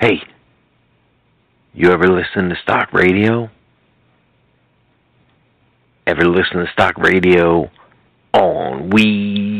[0.00, 0.22] Hey,
[1.74, 3.50] you ever listen to stock radio?
[6.06, 7.70] Ever listen to stock radio
[8.32, 9.59] on weed?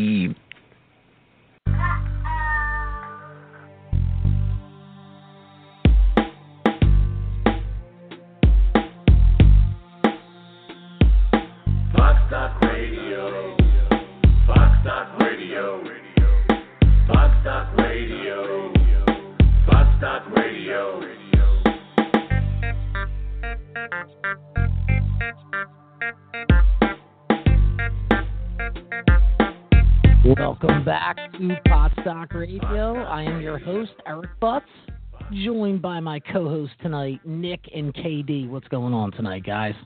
[36.11, 38.49] My co host tonight, Nick and KD.
[38.49, 39.77] What's going on tonight, guys?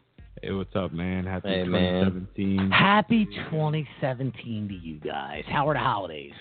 [0.41, 1.27] Hey, what's up, man?
[1.27, 2.27] Happy Hey, man.
[2.35, 2.71] 2017.
[2.71, 5.43] Happy 2017 to you guys.
[5.47, 6.33] How are the holidays?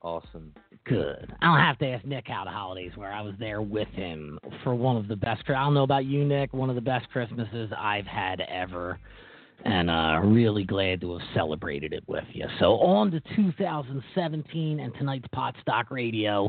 [0.00, 0.54] Awesome.
[0.86, 1.34] Good.
[1.42, 3.08] I don't have to ask Nick how the holidays were.
[3.08, 5.42] I was there with him for one of the best.
[5.48, 6.54] I don't know about you, Nick.
[6.54, 8.98] One of the best Christmases I've had ever,
[9.64, 12.46] and uh, really glad to have celebrated it with you.
[12.58, 16.48] So on to 2017 and tonight's Pot Stock Radio.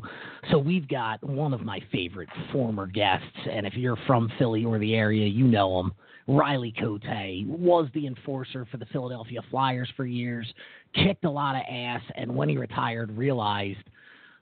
[0.49, 4.79] So we've got one of my favorite former guests, and if you're from Philly or
[4.79, 5.91] the area, you know him.
[6.27, 7.03] Riley Cote
[7.45, 10.51] was the enforcer for the Philadelphia Flyers for years,
[10.93, 13.79] kicked a lot of ass, and when he retired, realized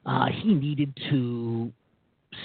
[0.06, 1.72] uh, he needed to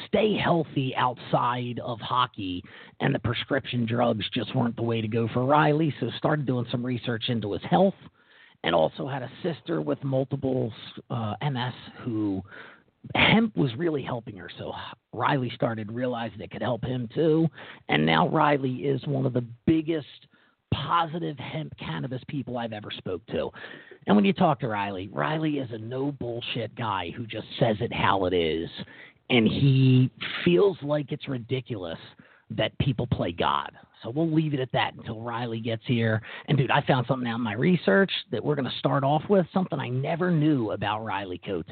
[0.07, 2.63] stay healthy outside of hockey,
[3.01, 5.95] and the prescription drugs just weren't the way to go for Riley.
[6.01, 7.95] So started doing some research into his health,
[8.63, 10.73] and also had a sister with multiple
[11.11, 12.43] uh, MS who
[13.15, 14.51] hemp was really helping her.
[14.59, 14.73] So
[15.13, 17.49] Riley started realizing it could help him too,
[17.89, 20.07] and now Riley is one of the biggest
[20.73, 23.51] positive hemp cannabis people I've ever spoke to.
[24.07, 27.77] And when you talk to Riley, Riley is a no bullshit guy who just says
[27.81, 28.69] it how it is.
[29.31, 30.11] And he
[30.45, 31.99] feels like it's ridiculous
[32.51, 33.71] that people play God.
[34.03, 36.21] So we'll leave it at that until Riley gets here.
[36.47, 39.23] And dude, I found something out in my research that we're going to start off
[39.31, 41.65] with, something I never knew about Riley Cote.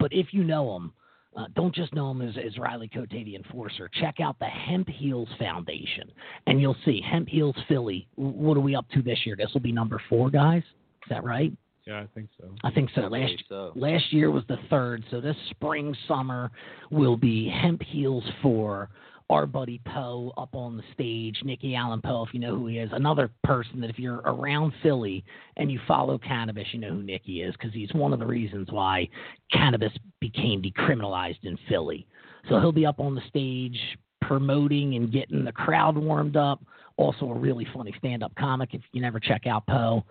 [0.00, 0.92] But if you know him,
[1.36, 3.88] uh, don't just know him as, as Riley Cote, the enforcer.
[4.00, 6.10] Check out the Hemp Heals Foundation,
[6.46, 8.06] and you'll see Hemp Heals Philly.
[8.16, 9.36] What are we up to this year?
[9.36, 10.62] This will be number four, guys.
[10.62, 11.52] Is that right?
[11.86, 12.48] Yeah, I think so.
[12.62, 13.02] I think so.
[13.02, 13.72] I Last so.
[13.74, 16.50] last year was the third, so this spring summer
[16.90, 18.88] will be Hemp Heals for
[19.30, 21.38] our buddy Poe up on the stage.
[21.44, 24.72] Nicky Allen Poe, if you know who he is, another person that if you're around
[24.82, 25.24] Philly
[25.56, 28.68] and you follow cannabis, you know who Nicky is because he's one of the reasons
[28.70, 29.08] why
[29.50, 32.06] cannabis became decriminalized in Philly.
[32.48, 33.78] So he'll be up on the stage
[34.20, 36.62] promoting and getting the crowd warmed up.
[36.96, 38.74] Also, a really funny stand-up comic.
[38.74, 40.04] If you never check out Poe,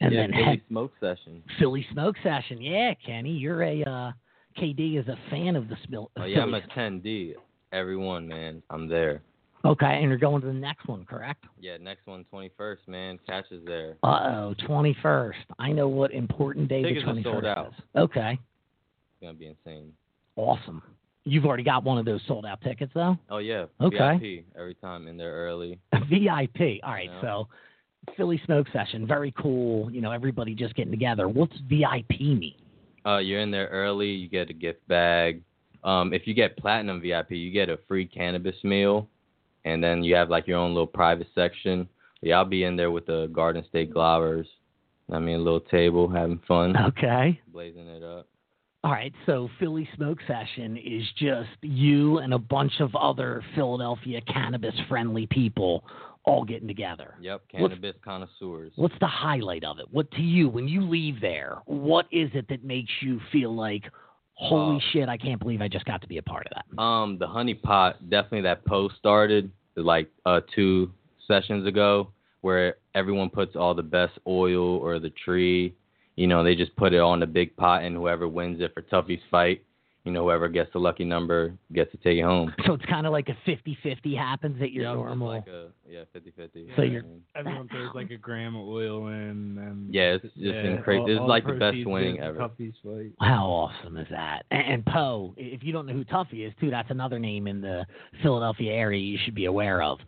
[0.00, 1.42] and yeah, then Philly Hemp- smoke session.
[1.58, 2.60] Philly Smoke Session.
[2.60, 4.12] Yeah, Kenny, you're a uh,
[4.60, 7.34] KD is a fan of the Smil- Oh yeah, I'm a 10D.
[7.72, 9.22] Everyone, man, I'm there.
[9.64, 11.44] Okay, and you're going to the next one, correct?
[11.58, 13.18] Yeah, next one, 21st, man.
[13.26, 13.96] Catch is there.
[14.02, 14.06] Uh
[14.52, 15.32] oh, 21st.
[15.58, 17.68] I know what important day Tickets the are twenty sold out.
[17.68, 17.74] is.
[17.96, 19.92] Okay, It's gonna be insane.
[20.36, 20.82] awesome.
[21.24, 23.18] You've already got one of those sold out tickets though.
[23.28, 23.64] Oh yeah.
[23.80, 24.18] Okay.
[24.44, 25.80] VIP every time in there early.
[26.08, 26.80] VIP.
[26.84, 27.20] All right, Yeah.
[27.20, 27.48] so
[28.16, 29.90] Philly Smoke Session, very cool.
[29.90, 31.28] You know, everybody just getting together.
[31.28, 32.54] What's VIP mean?
[33.04, 34.10] Uh, you're in there early.
[34.10, 35.42] You get a gift bag.
[35.84, 39.08] Um, if you get platinum VIP, you get a free cannabis meal,
[39.64, 41.88] and then you have like your own little private section.
[42.22, 44.48] Yeah, I'll be in there with the Garden State Glovers.
[45.12, 47.40] I mean, a little table, having fun, Okay.
[47.52, 48.26] blazing it up.
[48.82, 54.20] All right, so Philly Smoke Session is just you and a bunch of other Philadelphia
[54.32, 55.84] cannabis friendly people
[56.26, 57.14] all getting together.
[57.20, 58.72] Yep, What's- cannabis connoisseurs.
[58.76, 59.86] What's the highlight of it?
[59.90, 61.58] What to you when you leave there?
[61.66, 63.84] What is it that makes you feel like,
[64.34, 66.82] holy Uh, shit, I can't believe I just got to be a part of that?
[66.82, 70.90] Um, the honey pot, definitely that post started like uh two
[71.28, 72.08] sessions ago,
[72.40, 75.74] where everyone puts all the best oil or the tree.
[76.16, 78.80] You know, they just put it on the big pot, and whoever wins it for
[78.82, 79.62] Tuffy's fight,
[80.06, 82.54] you know, whoever gets the lucky number gets to take it home.
[82.64, 85.28] So it's kind of like a 50-50 happens at your Yep, it's normal.
[85.28, 86.76] like a yeah, 50-50.
[86.76, 87.02] So you're-
[87.34, 91.00] Everyone throws like a gram of oil in, and Yeah, it's just yeah, crazy.
[91.00, 92.48] all- This all like the best proceeds winning ever.
[93.20, 94.46] How awesome is that?
[94.52, 97.60] And, and Poe, if you don't know who Tuffy is, too, that's another name in
[97.60, 97.84] the
[98.22, 99.98] Philadelphia area you should be aware of.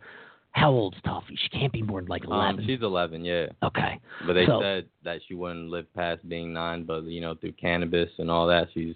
[0.51, 1.37] How old's Tuffy?
[1.37, 2.65] She can't be more than like Um, 11.
[2.65, 3.47] she's 11, yeah.
[3.63, 3.99] okay.
[4.25, 7.51] But they So- said that she wouldn't live past being nine, but you know, through
[7.53, 8.95] cannabis and all that, she's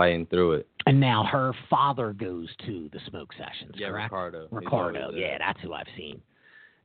[0.00, 0.66] fighting through it.
[0.86, 4.10] And now her father goes to the smoke sessions, Yeah, correct?
[4.12, 4.48] Ricardo.
[4.50, 6.22] Ricardo, yeah, that's who I've seen.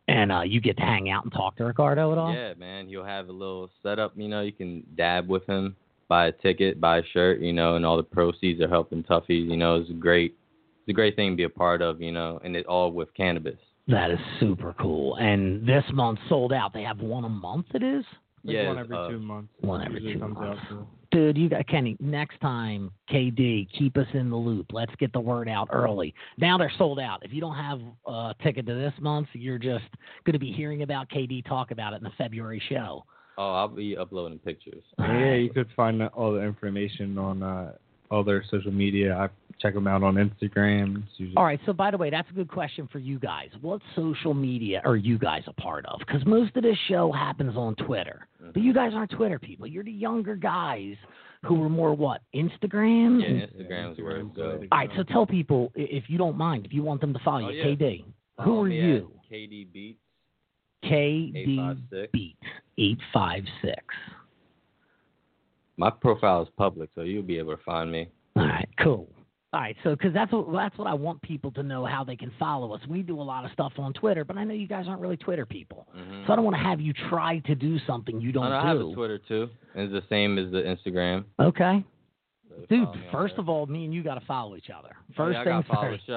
[0.09, 2.33] And uh, you get to hang out and talk to Ricardo at all?
[2.33, 2.87] Yeah, man.
[2.89, 4.11] He'll have a little setup.
[4.17, 5.77] You know, you can dab with him,
[6.09, 7.39] buy a ticket, buy a shirt.
[7.39, 9.49] You know, and all the proceeds are helping Tuffy's.
[9.49, 10.35] You know, it's great.
[10.81, 13.13] it's a great thing to be a part of, you know, and it all with
[13.15, 13.57] cannabis.
[13.87, 15.15] That is super cool.
[15.15, 16.73] And this month sold out.
[16.73, 17.67] They have one a month.
[17.73, 18.03] It is.
[18.43, 19.53] Like yeah, one every uh, two months.
[19.61, 20.61] one every two comes months.
[20.65, 20.87] Out to.
[21.15, 21.95] Dude, you got Kenny.
[22.01, 24.73] Next time, KD, keep us in the loop.
[24.73, 26.13] Let's get the word out early.
[26.37, 27.23] Now they're sold out.
[27.23, 29.85] If you don't have a ticket to this month, you're just
[30.25, 33.05] going to be hearing about KD talk about it in the February show.
[33.37, 34.83] Oh, I'll be uploading pictures.
[34.99, 37.71] Yeah, you could find all the information on uh,
[38.11, 39.15] all their social media.
[39.15, 39.29] I
[39.61, 41.03] check them out on Instagram.
[41.17, 41.59] Usually- All right.
[41.65, 43.49] So, by the way, that's a good question for you guys.
[43.61, 45.99] What social media are you guys a part of?
[45.99, 49.65] Because most of this show happens on Twitter, but you guys aren't Twitter people.
[49.67, 50.95] You're the younger guys
[51.43, 53.21] who are more what Instagram.
[53.21, 54.67] Yeah, Instagram's where it's Instagram's the way go.
[54.71, 54.89] All right.
[54.97, 57.59] So tell people if you don't mind, if you want them to follow Oh, you,
[57.63, 57.75] yeah.
[57.75, 58.03] KD.
[58.39, 59.11] Who Follow are me you?
[59.31, 59.99] KD Beats
[60.83, 62.11] KD eight five six.
[62.11, 62.37] Beats
[62.77, 63.83] eight five six.
[65.77, 68.07] My profile is public, so you'll be able to find me.
[68.35, 69.09] All right, cool.
[69.55, 72.17] All right, so because that's what that's what I want people to know how they
[72.17, 72.81] can follow us.
[72.89, 75.15] We do a lot of stuff on Twitter, but I know you guys aren't really
[75.15, 76.23] Twitter people, Mm-hmm.
[76.27, 78.55] so I don't want to have you try to do something you don't I, know,
[78.57, 79.49] I have a Twitter too.
[79.73, 81.23] and It's the same as the Instagram.
[81.39, 81.85] Okay,
[82.49, 82.83] So dude.
[82.83, 84.89] follow me on First of all, me and you got to follow each other.
[84.93, 86.09] Oh, First yeah, I things gotta follow first.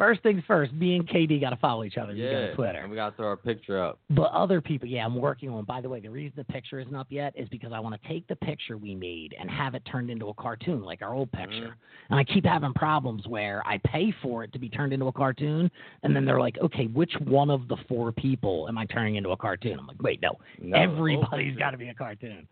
[0.00, 0.72] First things first.
[0.72, 2.14] Me and KD got to follow each other.
[2.14, 2.78] Yeah, got Twitter.
[2.78, 3.98] and we gotta throw our picture up.
[4.08, 5.66] But other people, yeah, I'm working on.
[5.66, 8.08] By the way, the reason the picture isn't up yet is because I want to
[8.08, 11.30] take the picture we made and have it turned into a cartoon, like our old
[11.32, 11.52] picture.
[11.52, 12.12] Mm-hmm.
[12.14, 15.12] And I keep having problems where I pay for it to be turned into a
[15.12, 15.70] cartoon,
[16.02, 19.32] and then they're like, "Okay, which one of the four people am I turning into
[19.32, 20.32] a cartoon?" I'm like, "Wait, no,
[20.62, 22.48] No, everybody's got to be a cartoon."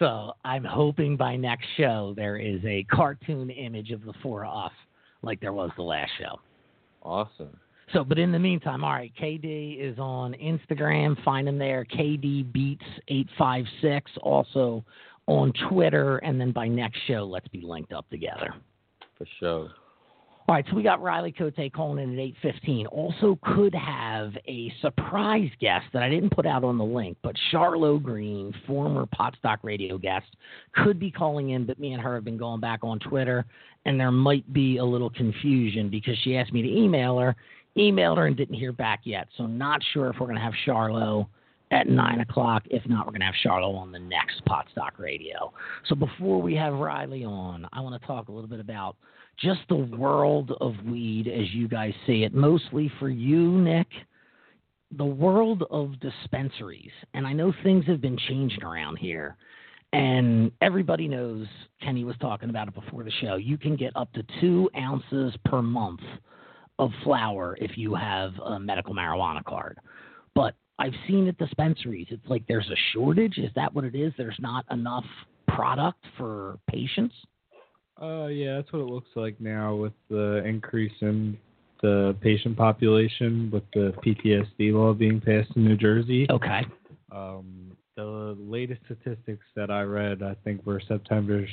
[0.00, 4.64] So I'm hoping by next show there is a cartoon image of the four of
[4.64, 4.72] us,
[5.22, 6.40] like there was the last show.
[7.02, 7.58] Awesome.
[7.92, 11.22] So, but in the meantime, all right, KD is on Instagram.
[11.24, 14.10] Find him there, KD Beats eight five six.
[14.22, 14.84] Also
[15.26, 18.54] on Twitter, and then by next show, let's be linked up together.
[19.18, 19.70] For sure.
[20.48, 22.86] All right, so we got Riley Cote calling in at eight fifteen.
[22.86, 27.36] Also, could have a surprise guest that I didn't put out on the link, but
[27.50, 30.26] Charlotte Green, former Potstock Radio guest,
[30.74, 31.64] could be calling in.
[31.64, 33.44] But me and her have been going back on Twitter,
[33.84, 37.34] and there might be a little confusion because she asked me to email her,
[37.76, 39.28] emailed her, and didn't hear back yet.
[39.36, 41.26] So not sure if we're going to have Charlotte
[41.72, 42.62] at nine o'clock.
[42.70, 45.52] If not, we're going to have Charlotte on the next Potstock Radio.
[45.88, 48.96] So before we have Riley on, I want to talk a little bit about
[49.38, 52.34] just the world of weed as you guys see it.
[52.34, 53.88] Mostly for you, Nick,
[54.96, 56.92] the world of dispensaries.
[57.14, 59.36] And I know things have been changing around here.
[59.94, 61.46] And everybody knows,
[61.82, 65.34] Kenny was talking about it before the show, you can get up to two ounces
[65.44, 66.00] per month
[66.78, 69.78] of flour if you have a medical marijuana card.
[70.34, 73.38] But I've seen at dispensaries, it's like there's a shortage.
[73.38, 74.12] Is that what it is?
[74.16, 75.04] There's not enough
[75.48, 77.14] product for patients?
[78.00, 81.36] Uh, yeah, that's what it looks like now with the increase in
[81.82, 86.26] the patient population with the PTSD law being passed in New Jersey.
[86.30, 86.64] Okay.
[87.10, 91.50] Um, the latest statistics that I read, I think, were September's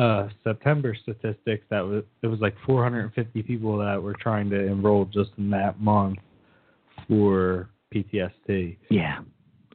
[0.00, 1.64] uh, September statistics.
[1.70, 5.80] That was it was like 450 people that were trying to enroll just in that
[5.80, 6.18] month
[7.08, 8.76] for PTSD.
[8.90, 9.18] Yeah.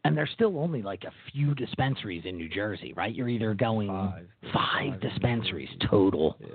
[0.03, 3.13] And there's still only like a few dispensaries in New Jersey, right?
[3.13, 4.27] You're either going Five.
[4.53, 6.47] five Five dispensaries total Yeah.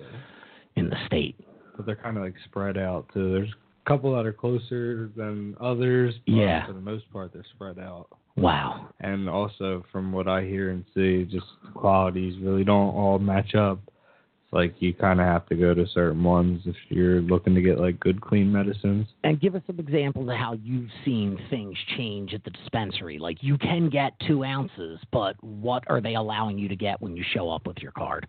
[0.77, 1.37] in the state.
[1.77, 3.07] But they're kind of like spread out.
[3.15, 6.15] So there's a couple that are closer than others.
[6.27, 6.67] But Yeah.
[6.67, 8.09] For the most part, they're spread out.
[8.41, 8.89] Wow.
[9.01, 13.55] And also, from what I hear and see, just the qualities really don't all match
[13.55, 13.81] up.
[13.87, 17.63] It's like you kind of have to go to certain ones if you're looking to
[17.63, 19.07] get like good, clean medicines.
[19.25, 23.19] And give us some examples of how you've seen things change at the dispensary.
[23.19, 27.17] Like you can get two ounces, but what are they allowing you to get when
[27.17, 28.27] you show up with your card?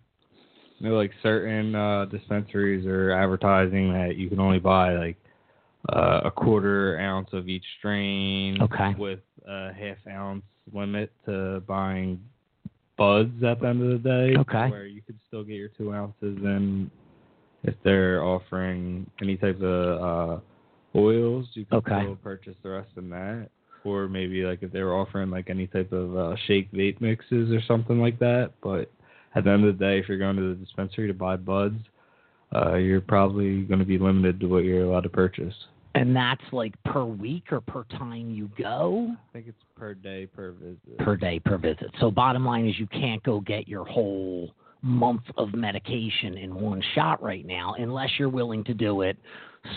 [0.78, 5.16] You know, like certain uh, dispensaries are advertising that you can only buy like
[5.88, 8.94] uh, a quarter ounce of each strain Okay.
[8.98, 12.20] with a half ounce limit to buying
[12.96, 14.36] buds at the end of the day.
[14.38, 14.70] Okay.
[14.70, 16.90] Where you could still get your two ounces and
[17.64, 20.40] if they're offering any type of uh,
[20.98, 22.00] oils, you can Okay.
[22.00, 23.48] still purchase the rest in that.
[23.84, 27.50] Or maybe like if they were offering like any type of uh, shake vape mixes
[27.50, 28.52] or something like that.
[28.62, 28.90] But
[29.34, 31.80] at the end of the day, if you're going to the dispensary to buy buds,
[32.54, 35.54] uh, you're probably going to be limited to what you're allowed to purchase.
[35.94, 39.10] And that's like per week or per time you go?
[39.10, 40.98] I think it's per day per visit.
[40.98, 41.90] per day per visit.
[42.00, 46.82] So bottom line is you can't go get your whole month of medication in one
[46.94, 49.16] shot right now unless you're willing to do it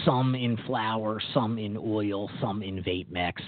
[0.03, 3.41] some in flour, some in oil, some in vape mix.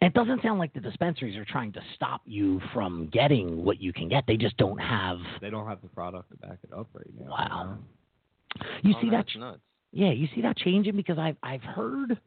[0.00, 3.80] And it doesn't sound like the dispensaries are trying to stop you from getting what
[3.80, 4.24] you can get.
[4.26, 7.30] They just don't have They don't have the product to back it up right now.
[7.30, 7.78] Wow.
[8.82, 9.60] you Oh, see that that's nuts.
[9.92, 12.18] Yeah, you see that changing because I've I've heard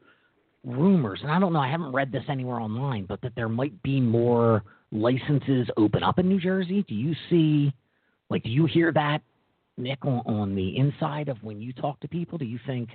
[0.64, 3.82] rumors, and I don't know, I haven't read this anywhere online, but that there might
[3.82, 4.62] be more
[4.92, 6.84] licenses open up in New Jersey.
[6.88, 7.72] Do you see,
[8.28, 9.22] like, do you hear that,
[9.76, 12.38] Nick, on, on the inside of when you talk to people?
[12.38, 12.90] Do you think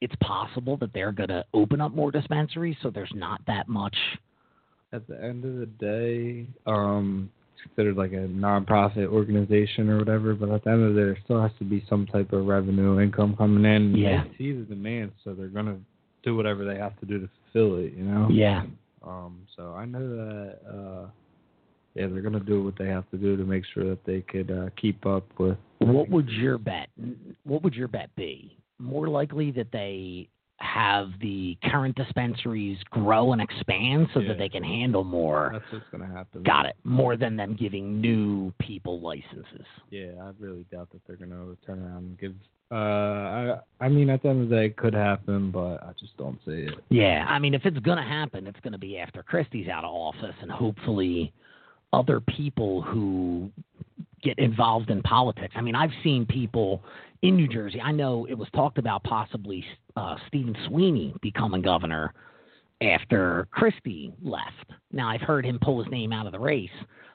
[0.00, 3.96] it's possible that they're going to open up more dispensaries so there's not that much?
[4.92, 7.30] At the end of the day, um,
[7.64, 11.18] considered like a nonprofit organization or whatever, but at the end of the day, there
[11.24, 13.94] still has to be some type of revenue income coming in.
[13.96, 14.24] Yeah.
[14.24, 15.78] They see the demand, so they're gonna
[16.22, 17.92] do whatever they have to do to fulfill it.
[17.94, 18.28] You know.
[18.30, 18.64] Yeah.
[19.04, 19.46] Um.
[19.56, 20.58] So I know that.
[20.68, 21.08] uh
[21.94, 24.50] yeah, they're gonna do what they have to do to make sure that they could
[24.50, 25.56] uh, keep up with.
[25.78, 26.88] What would your bet?
[27.44, 28.58] What would your bet be?
[28.80, 34.28] More likely that they have the current dispensaries grow and expand so Yeah.
[34.28, 35.50] that they can handle more.
[35.52, 36.42] That's what's gonna happen.
[36.42, 36.76] Got it.
[36.84, 39.66] More than them giving new people licenses.
[39.90, 42.34] Yeah, I really doubt that they're gonna turn around and give.
[42.70, 45.92] Uh, I I mean, at the end of the day, it could happen, but I
[45.98, 46.74] just don't see it.
[46.88, 49.84] Yeah, I mean, if it's going to happen, it's going to be after Christie's out
[49.84, 51.32] of office, and hopefully,
[51.92, 53.50] other people who
[54.22, 55.52] get involved in politics.
[55.56, 56.82] I mean, I've seen people
[57.24, 57.80] in New Jersey.
[57.80, 59.64] I know it was talked about possibly
[59.96, 62.12] uh, Stephen Sweeney becoming governor
[62.82, 64.70] after Christie left.
[64.92, 66.68] Now, I've heard him pull his name out of the race,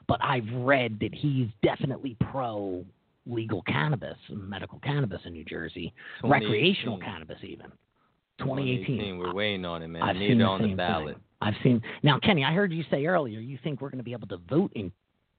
[0.08, 2.84] but I've read that he's definitely pro
[3.24, 7.66] legal cannabis, medical cannabis in New Jersey, recreational cannabis even.
[8.40, 9.16] 2018.
[9.16, 10.02] We're waiting on it, man.
[10.02, 11.14] I've Need seen the on the ballot.
[11.14, 11.22] thing.
[11.42, 12.42] I've seen now, Kenny.
[12.42, 14.90] I heard you say earlier you think we're going to be able to vote in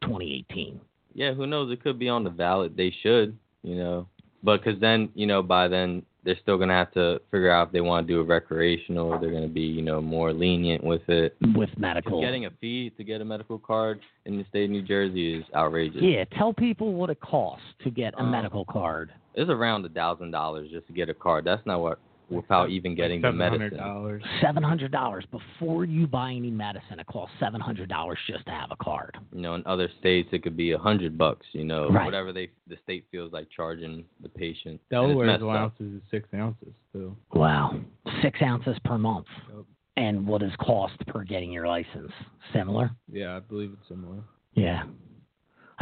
[0.04, 0.80] 2018.
[1.14, 1.72] Yeah, who knows?
[1.74, 2.78] It could be on the ballot.
[2.78, 4.08] They should, you know.
[4.44, 7.74] But because then, you know, by then they're still gonna have to figure out if
[7.74, 11.08] they want to do a recreational or they're gonna be, you know, more lenient with
[11.10, 11.36] it.
[11.56, 12.22] With medical.
[12.22, 15.46] getting a fee to get a medical card in the state of New Jersey is
[15.56, 16.02] outrageous.
[16.02, 19.12] yeah, tell people what it costs to get a Um, medical card.
[19.34, 21.46] It's around a thousand dollars just to get a card.
[21.46, 22.00] That's not what
[22.32, 23.78] without even getting the Seven hundred medicine.
[23.78, 24.24] dollars.
[24.42, 27.00] Seven hundred dollars before you buy any medicine.
[27.00, 29.18] It costs seven hundred dollars just to have a card.
[29.34, 31.46] You know, in other states it could be a hundred bucks.
[31.52, 32.06] You know, Right.
[32.06, 34.66] whatever they the state feels like charging the patient.
[34.66, 35.74] And it's Delaware's messed up.
[35.80, 37.16] is six ounces too.
[37.34, 37.80] Wow,
[38.22, 39.28] six ounces per month.
[39.54, 39.66] Yep.
[39.98, 42.12] And what is cost per getting your license?
[42.54, 42.92] Similar.
[43.12, 44.24] Yeah, I believe it's similar.
[44.54, 44.84] Yeah.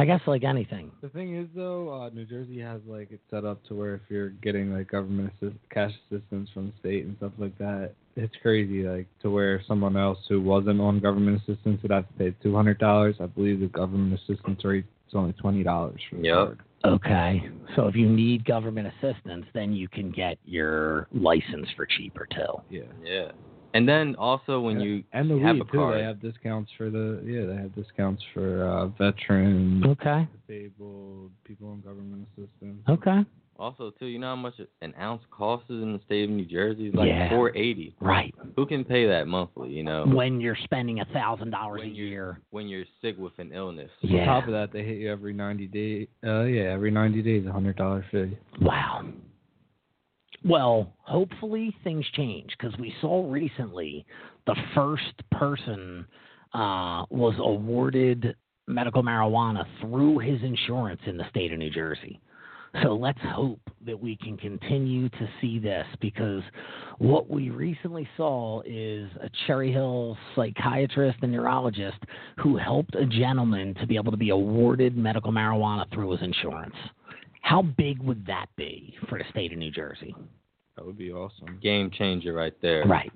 [0.00, 0.90] I guess like anything.
[1.02, 4.00] The thing is, though, uh, New Jersey has like it set up to where if
[4.08, 8.34] you're getting like government assist- cash assistance from the state and stuff like that, it's
[8.40, 8.82] crazy.
[8.82, 12.54] Like to where someone else who wasn't on government assistance would have to pay two
[12.56, 13.16] hundred dollars.
[13.20, 16.34] I believe the government assistance rate is only twenty dollars for the Yep.
[16.34, 16.60] card.
[16.82, 17.50] Okay.
[17.76, 22.62] So if you need government assistance, then you can get your license for cheaper too.
[22.70, 22.84] Yeah.
[23.04, 23.32] Yeah.
[23.72, 26.20] And then also when And- you and the have weed a too, card, they have
[26.20, 30.26] discounts for the yeah they have discounts for uh, veterans, Okay.
[30.48, 32.82] disabled, people on government assistance.
[32.88, 33.24] Okay.
[33.58, 36.86] also too, you know how much an ounce costs in the state of New Jersey?
[36.86, 37.28] It's like Yeah.
[37.28, 37.94] four eighty.
[38.00, 38.34] Right.
[38.56, 39.68] Who can pay that monthly?
[39.70, 42.40] You know, When you're spending a thousand dollars a year.
[42.50, 43.90] when you're sick with an illness.
[44.00, 44.20] Yeah.
[44.22, 46.08] On top of that, they hit you every ninety days.
[46.26, 48.34] Uh, yeah, every ninety days, a hundred dollar fee.
[48.62, 49.04] Wow.
[50.44, 54.06] Well, hopefully things change because we saw recently
[54.46, 56.06] the first person
[56.54, 58.34] uh, was awarded
[58.66, 62.20] medical marijuana through his insurance in the state of New Jersey.
[62.82, 66.42] So let's hope that we can continue to see this because
[66.98, 71.98] what we recently saw is a Cherry Hill psychiatrist and neurologist
[72.38, 76.76] who helped a gentleman to be able to be awarded medical marijuana through his insurance.
[77.40, 80.14] How big would that be for the state of New Jersey?
[80.76, 81.58] That would be awesome.
[81.62, 82.86] Game changer right there.
[82.86, 83.12] Right.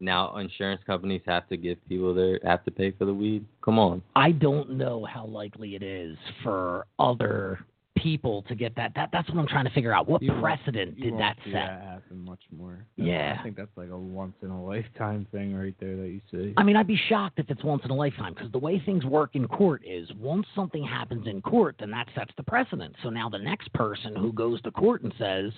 [0.00, 3.44] Now insurance companies have to give people their have to pay for the weed.
[3.64, 4.02] Come on.
[4.14, 7.60] I don't know how likely it is for other
[7.96, 8.92] people to get that.
[8.94, 10.08] That that's what I'm trying to figure out.
[10.08, 11.66] What You precedent You did won't that see set?
[11.66, 12.86] that happen much more.
[12.96, 13.36] Yeah.
[13.38, 16.54] I think that's like a once in a lifetime thing right there that you see.
[16.56, 19.04] I mean, I'd be shocked if it's once in a lifetime because the way things
[19.04, 22.94] work in court is once something happens in court, then that sets the precedent.
[23.02, 25.52] So now the next person who goes to court and says,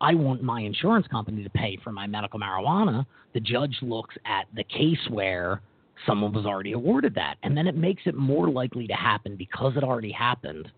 [0.00, 3.04] I want my insurance company to pay for my medical marijuana,
[3.34, 5.60] the judge looks at the case where
[6.06, 7.36] someone was already awarded that.
[7.42, 10.70] And then it makes it more likely to happen because it already happened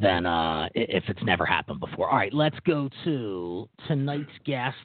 [0.00, 2.10] than uh, if it's never happened before.
[2.10, 4.76] All right, let's go to tonight's guest.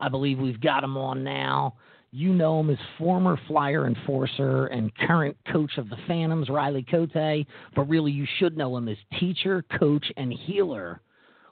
[0.00, 1.74] I believe we've got him on now.
[2.10, 7.46] You know him as former flyer enforcer and current coach of the Phantoms, Riley Cote,
[7.74, 11.00] but really you should know him as teacher, coach, and healer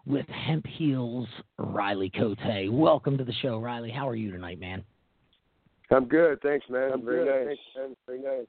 [0.06, 1.26] with Hemp Heals,
[1.58, 2.38] Riley Cote.
[2.70, 3.90] Welcome to the show, Riley.
[3.90, 4.84] How are you tonight, man?
[5.90, 6.92] I'm good, thanks, man.
[6.92, 7.58] I'm Very good, nice.
[7.76, 8.46] thanks, Very nice.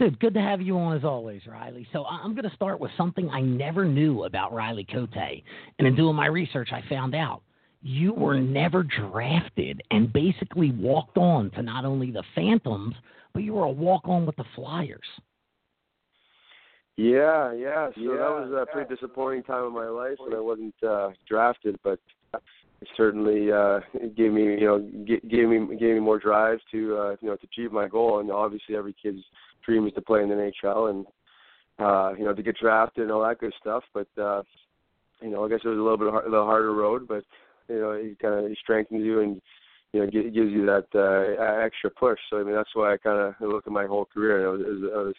[0.00, 1.86] Good, good to have you on as always, Riley.
[1.92, 5.86] So I- I'm going to start with something I never knew about Riley Cote, and
[5.86, 7.42] in doing my research, I found out
[7.82, 12.94] you were never drafted and basically walked on to not only the Phantoms,
[13.34, 15.06] but you were a walk on with the Flyers.
[16.96, 17.90] Yeah, yeah.
[17.94, 21.10] So Yeah, that was a pretty disappointing time in my life when I wasn't uh,
[21.28, 21.98] drafted, but
[22.32, 26.58] it certainly uh, it gave me, you know, g- gave me gave me more drive
[26.72, 28.20] to, uh, you know, to achieve my goal.
[28.20, 29.20] And obviously, every kid's
[29.70, 31.06] dream is to play in the NHL and,
[31.78, 33.84] uh, you know, to get drafted and all that good stuff.
[33.94, 34.42] But, uh,
[35.22, 37.24] you know, I guess it was a little bit hard, a little harder road, but
[37.68, 39.40] you know, it kind of strengthens you and
[39.92, 42.18] you know gi- gives you that uh, extra push.
[42.28, 44.38] So I mean, that's why I kind of look at my whole career.
[44.38, 45.14] And I was,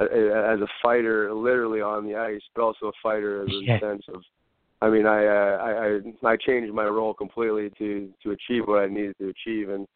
[0.00, 3.78] I was as a fighter, literally on the ice, but also a fighter in Yeah.
[3.78, 4.22] the sense of,
[4.80, 8.82] I mean, I, uh, I I I changed my role completely to to achieve what
[8.82, 9.86] I needed to achieve, and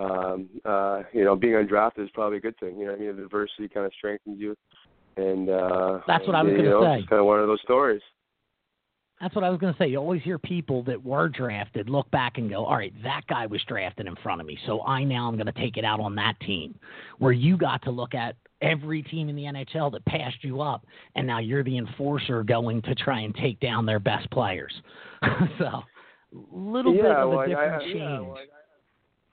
[0.00, 2.78] um, uh, you know, being undrafted is probably a good thing.
[2.78, 4.56] You know, I mean, adversity kind of strengthens you,
[5.16, 7.00] and uh, That's what I was gonna say.
[7.00, 8.02] It's kind of one of those stories.
[9.20, 9.86] That's what I was going to say.
[9.86, 13.44] You always hear people that were drafted look back and go, all right, that guy
[13.44, 14.58] was drafted in front of me.
[14.66, 16.74] So I now am going to take it out on that team.
[17.18, 20.86] Where you got to look at every team in the NHL that passed you up,
[21.16, 24.72] and now you're the enforcer going to try and take down their best players.
[25.58, 25.82] so,
[26.50, 27.96] little bit yeah, of well, a I- different I, change.
[27.96, 28.59] Yeah, well, I-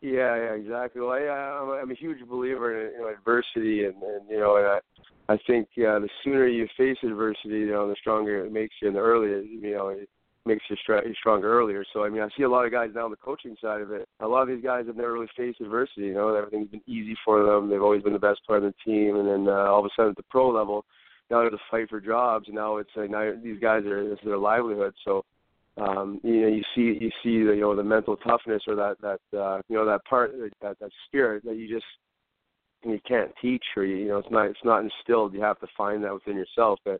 [0.02, 1.02] yeah, yeah, exactly.
[1.02, 4.58] Well, I, I'm, I'm a huge believer in you know adversity, and, and you know,
[4.58, 8.52] and I, I think uh, the sooner you face adversity, you know, the stronger it
[8.52, 10.08] makes you, and the earlier, you know, it
[10.46, 11.84] makes you stra- stronger earlier.
[11.92, 13.92] So, I mean, I see a lot of guys now on the coaching side of
[13.92, 14.08] it.
[14.22, 16.08] A lot of these guys have never really faced adversity.
[16.08, 17.70] You know, everything's been easy for them.
[17.70, 19.90] They've always been the best player on the team, and then uh, all of a
[19.96, 20.86] sudden at the pro level,
[21.30, 24.26] now there's to fight for jobs, now it's like now these guys are this is
[24.26, 24.94] their livelihood.
[25.04, 25.26] So
[25.78, 28.96] um, you know, you see you see the you know the mental toughness or that
[29.02, 31.86] that uh, you know that part that that spirit that you just
[32.84, 35.34] you can't teach or you, you know it's not it's not instilled.
[35.34, 36.80] You have to find that within yourself.
[36.84, 37.00] But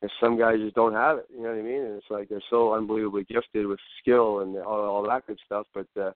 [0.00, 1.26] and some guys just don't have it.
[1.30, 1.82] You know what I mean?
[1.82, 5.66] And it's like they're so unbelievably gifted with skill and all, all that good stuff.
[5.74, 6.12] But uh,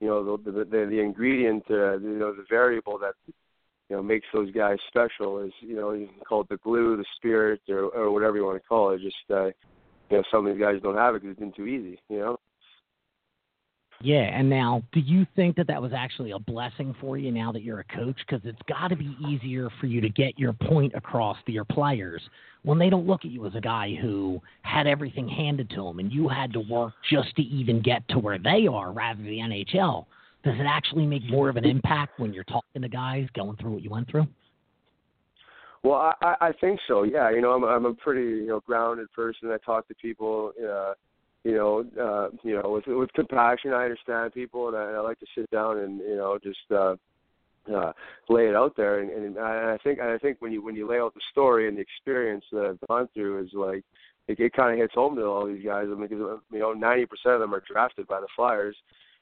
[0.00, 4.02] you know the the, the, the ingredient, uh, you know the variable that you know
[4.02, 7.60] makes those guys special is you know you can call it the glue, the spirit,
[7.68, 9.00] or or whatever you want to call it.
[9.00, 9.50] Just uh,
[10.12, 12.18] you know, some of these guys don't have it because it's been too easy, you
[12.18, 12.38] know?
[14.02, 17.52] Yeah, and now, do you think that that was actually a blessing for you now
[17.52, 18.16] that you're a coach?
[18.26, 21.64] Because it's got to be easier for you to get your point across to your
[21.64, 22.20] players
[22.64, 26.00] when they don't look at you as a guy who had everything handed to them
[26.00, 29.30] and you had to work just to even get to where they are rather than
[29.30, 30.04] the NHL.
[30.44, 33.70] Does it actually make more of an impact when you're talking to guys going through
[33.70, 34.26] what you went through?
[35.84, 37.02] Well, I, I think so.
[37.02, 39.50] Yeah, you know, I'm I'm a pretty you know grounded person.
[39.50, 40.94] I talk to people, uh,
[41.42, 43.72] you know, uh, you know, with with compassion.
[43.72, 46.94] I understand people, and I, I like to sit down and you know just uh,
[47.74, 47.92] uh,
[48.28, 49.00] lay it out there.
[49.00, 51.66] And, and I I think I think when you when you lay out the story
[51.66, 53.84] and the experience that I've gone through is like
[54.28, 55.86] it, it kind of hits home to all these guys.
[55.86, 58.76] I mean, because you know, 90% of them are drafted by the Flyers.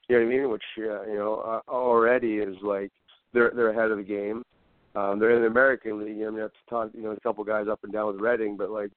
[0.07, 0.49] You know what I mean?
[0.51, 1.35] Which uh, you know
[1.67, 2.91] uh, already is like
[3.33, 4.43] they're they're ahead of the game.
[4.95, 6.25] Um, they're in the American League.
[6.25, 8.69] I mean, I've talked, you know, a couple guys up and down with Reading, but
[8.69, 8.91] like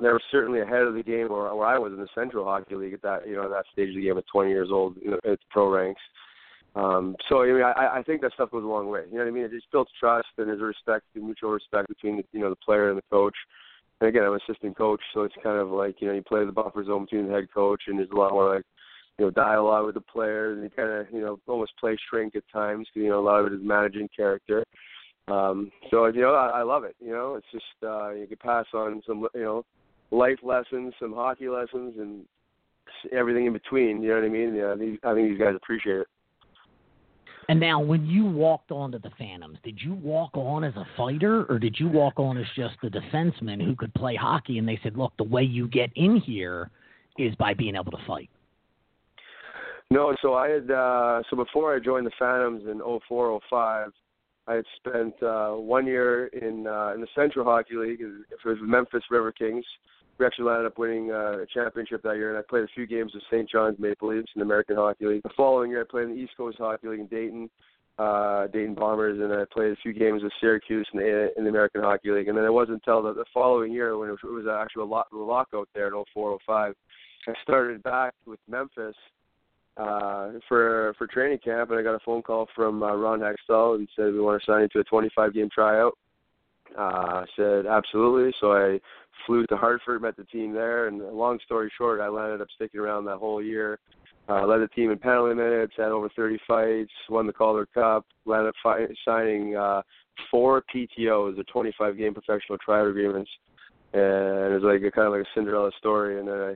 [0.00, 2.74] they were certainly ahead of the game where, where I was in the Central Hockey
[2.74, 5.10] League at that, you know, that stage of the game at 20 years old, you
[5.10, 6.00] know, at the pro ranks.
[6.74, 9.02] Um, so I mean, I, I think that stuff goes a long way.
[9.10, 9.44] You know what I mean?
[9.44, 12.56] It just builds trust and there's a respect, mutual respect between the, you know the
[12.56, 13.36] player and the coach.
[14.00, 16.44] And again, I'm an assistant coach, so it's kind of like you know you play
[16.44, 18.64] the buffer zone between the head coach, and there's a lot more like
[19.18, 22.34] you know dialogue with the players, and you kind of you know almost play shrink
[22.34, 22.88] at times.
[22.88, 24.64] 'cause, You know, a lot of it is managing character.
[25.28, 26.96] Um, so you know, I, I love it.
[27.00, 29.64] You know, it's just uh, you can pass on some you know
[30.10, 32.24] life lessons, some hockey lessons, and
[33.12, 34.02] everything in between.
[34.02, 34.54] You know what I mean?
[34.54, 36.06] Yeah, these, I think these guys appreciate it.
[37.48, 41.44] And now, when you walked onto the Phantoms, did you walk on as a fighter,
[41.48, 44.58] or did you walk on as just a defenseman who could play hockey?
[44.58, 46.70] And they said, "Look, the way you get in here
[47.18, 48.30] is by being able to fight."
[49.90, 53.92] No, so I had uh so before I joined the Phantoms in 04, 05,
[54.46, 58.00] I had spent uh one year in uh in the Central Hockey League
[58.44, 59.64] was the Memphis River Kings.
[60.18, 62.86] We actually landed up winning uh, a championship that year and I played a few
[62.86, 63.48] games with St.
[63.48, 65.22] John's Maple Leafs in the American Hockey League.
[65.22, 67.50] The following year I played in the East Coast Hockey League in Dayton,
[67.98, 71.50] uh Dayton Bombers and I played a few games with Syracuse in the in the
[71.50, 74.20] American Hockey League and then it wasn't until the, the following year when it was,
[74.24, 76.74] it was actually a lock, a lockout there in 04, 05
[77.28, 78.96] I started back with Memphis
[79.76, 83.76] uh, for for training camp, and I got a phone call from uh, Ron Hextall
[83.76, 85.96] and said we want to sign you to a 25 game tryout.
[86.78, 88.34] Uh, I said absolutely.
[88.40, 88.80] So I
[89.26, 92.80] flew to Hartford, met the team there, and long story short, I landed up sticking
[92.80, 93.78] around that whole year.
[94.28, 98.06] Uh, led the team in penalty minutes, had over 30 fights, won the Calder Cup,
[98.24, 99.82] landed up fi- signing uh,
[100.30, 103.30] four PTOs, or 25 game professional tryout agreements,
[103.92, 106.20] and it was like a kind of like a Cinderella story.
[106.20, 106.54] And then I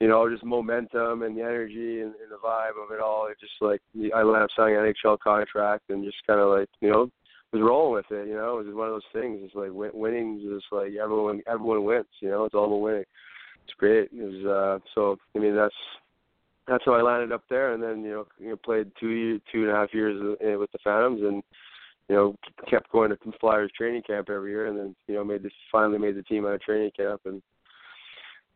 [0.00, 3.26] you know, just momentum and the energy and, and the vibe of it all.
[3.26, 6.68] It just like I ended up signing an NHL contract and just kind of like
[6.80, 7.10] you know
[7.52, 8.28] was rolling with it.
[8.28, 9.40] You know, it was one of those things.
[9.42, 12.06] It's like win- winning is just like everyone everyone wins.
[12.20, 13.04] You know, it's all about winning.
[13.64, 14.10] It's great.
[14.12, 15.74] It was uh, so I mean that's
[16.66, 19.62] that's how I landed up there, and then you know, you know played two two
[19.62, 21.42] and a half years with the Phantoms, and
[22.08, 22.36] you know
[22.68, 25.98] kept going to Flyers training camp every year, and then you know made this finally
[25.98, 27.42] made the team out of training camp, and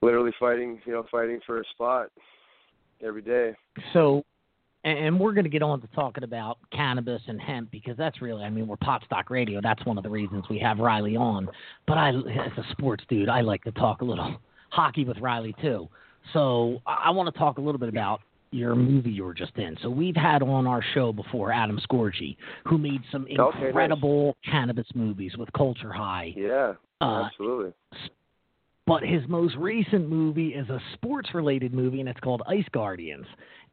[0.02, 2.10] literally fighting you know fighting for a spot
[3.02, 3.54] every day.
[3.92, 4.24] So
[4.84, 8.44] and we're going to get on to talking about cannabis and hemp because that's really,
[8.44, 9.60] I mean, we're pot stock radio.
[9.60, 11.48] That's one of the reasons we have Riley on.
[11.86, 14.36] But I, as a sports dude, I like to talk a little
[14.70, 15.88] hockey with Riley too.
[16.32, 19.76] So I want to talk a little bit about your movie you were just in.
[19.82, 24.52] So we've had on our show before Adam Scorgie, who made some incredible okay, nice.
[24.52, 26.32] cannabis movies with Culture High.
[26.36, 27.72] Yeah, uh, absolutely.
[28.88, 33.26] But his most recent movie is a sports related movie, and it's called Ice Guardians.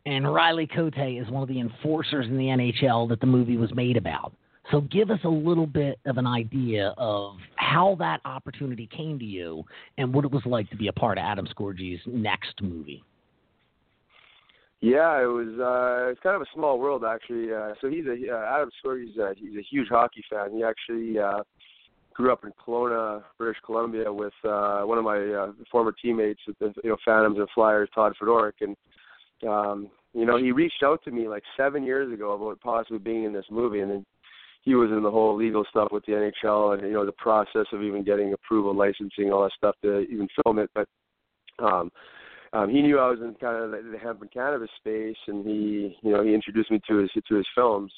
[0.06, 3.74] And Riley Cote is one of the enforcers in the NHL that the movie was
[3.74, 4.34] made about.
[4.72, 9.24] So give us a little bit of an idea of how that opportunity came to
[9.24, 9.64] you
[9.98, 13.02] and what it was like to be a part of Adam Scorgie's next movie.
[14.82, 15.48] Yeah, it was.
[15.58, 17.54] Uh, it's kind of a small world, actually.
[17.54, 19.18] Uh, so he's a uh, Adam Scorgie's.
[19.18, 20.52] Uh, he's a huge hockey fan.
[20.52, 21.44] He actually uh,
[22.16, 26.58] grew up in Kelowna, British Columbia, with uh, one of my uh, former teammates with
[26.60, 28.76] the you know Phantoms and Flyers, Todd Fedoruk, and
[29.48, 33.26] um, you know he reached out to me like seven years ago about possibly being
[33.26, 34.06] in this movie, and then
[34.62, 37.66] he was in the whole legal stuff with the NHL and you know the process
[37.72, 40.70] of even getting approval, licensing, all that stuff to even film it.
[40.74, 40.88] But
[41.60, 41.92] um,
[42.54, 45.46] um, he knew I was in kind of the, the hemp and cannabis space, and
[45.46, 47.92] he you know he introduced me to his to his films.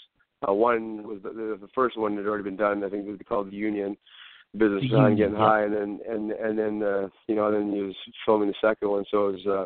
[0.47, 2.83] Uh, one was the, the, first one that had already been done.
[2.83, 3.97] I think it was called The Union,
[4.55, 5.39] Business the on Union, Getting yeah.
[5.39, 7.95] High, and then and and then uh, you know then he was
[8.25, 9.05] filming the second one.
[9.11, 9.47] So it was.
[9.47, 9.65] Uh,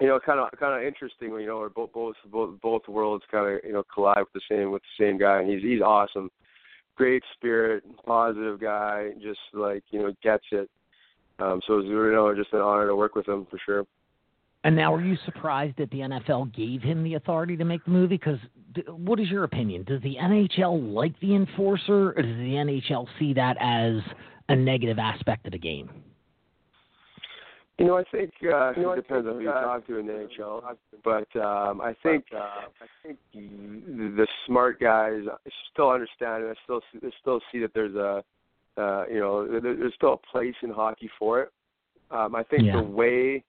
[0.00, 1.30] you know, kind of kind of interesting.
[1.30, 4.40] You know, where both both both both worlds kind of you know collide with the
[4.48, 6.30] same with the same guy, and he's he's awesome,
[6.96, 10.70] great spirit, positive guy, just like you know gets it.
[11.40, 13.84] Um, so it was you know just an honor to work with him for sure.
[14.64, 17.92] And now, are you surprised that the NFL gave him the authority to make the
[17.92, 18.16] movie?
[18.16, 18.38] Because
[18.88, 19.84] what is your opinion?
[19.84, 24.02] Does the NHL like the enforcer, or does the NHL see that as
[24.48, 25.90] a negative aspect of the game?
[27.78, 30.06] You know, I think uh, you know, it depends on who you talk to in
[30.08, 30.62] the NHL,
[31.04, 33.38] but um, I think uh, I think the,
[34.16, 35.22] the smart guys
[35.72, 38.24] still understand, and I still they still see that there's a
[38.76, 41.52] uh, you know there's still a place in hockey for it.
[42.10, 42.72] Um, I think Yeah.
[42.72, 43.44] the way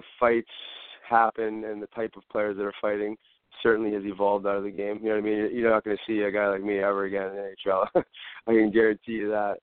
[0.00, 0.50] the fights
[1.08, 3.16] happen and the type of players that are fighting
[3.62, 4.98] certainly has evolved out of the game.
[5.02, 5.50] You know what I mean?
[5.52, 7.86] You're not going to see a guy like me ever again in the NHL.
[8.46, 9.56] I can guarantee you that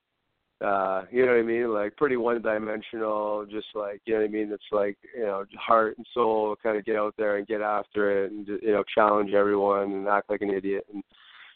[0.60, 4.28] uh you know what I mean like pretty one dimensional just like you know what
[4.28, 7.46] I mean it's like you know heart and soul kind of get out there and
[7.46, 11.04] get after it and you know challenge everyone and act like an idiot and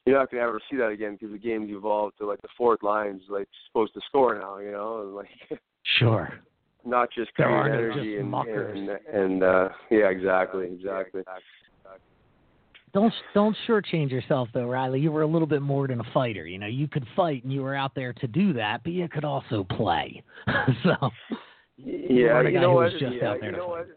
[0.06, 2.84] you're not gonna ever see that again because the game's evolved to like the fourth
[2.84, 5.14] line's like supposed to score now you know and
[5.50, 5.60] like
[5.98, 6.32] Sure.
[6.84, 8.76] Not just create energy and, muckers.
[8.76, 11.22] and and uh yeah exactly exactly
[12.92, 15.00] Don't don't shortchange yourself though, Riley.
[15.00, 16.46] You were a little bit more than a fighter.
[16.46, 19.08] You know, you could fight and you were out there to do that, but you
[19.08, 20.22] could also play.
[20.82, 21.10] so
[21.78, 23.88] yeah you know what just yeah out there you know what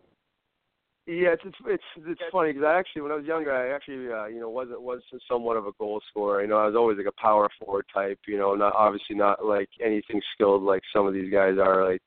[1.07, 4.11] Yeah, it's it's it's, it's funny because I actually when I was younger I actually
[4.11, 6.41] uh, you know wasn't was somewhat of a goal scorer.
[6.41, 8.19] You know I was always like a power forward type.
[8.27, 11.91] You know not obviously not like anything skilled like some of these guys are.
[11.91, 12.01] Like,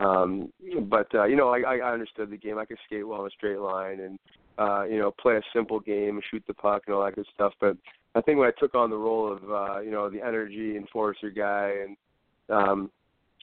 [0.00, 0.52] um,
[0.88, 2.58] but uh, you know I I understood the game.
[2.58, 4.18] I could skate well in a straight line and
[4.58, 7.52] uh, you know play a simple game, shoot the puck and all that good stuff.
[7.60, 7.76] But
[8.14, 11.30] I think when I took on the role of uh, you know the energy enforcer
[11.30, 11.96] guy and
[12.48, 12.90] um,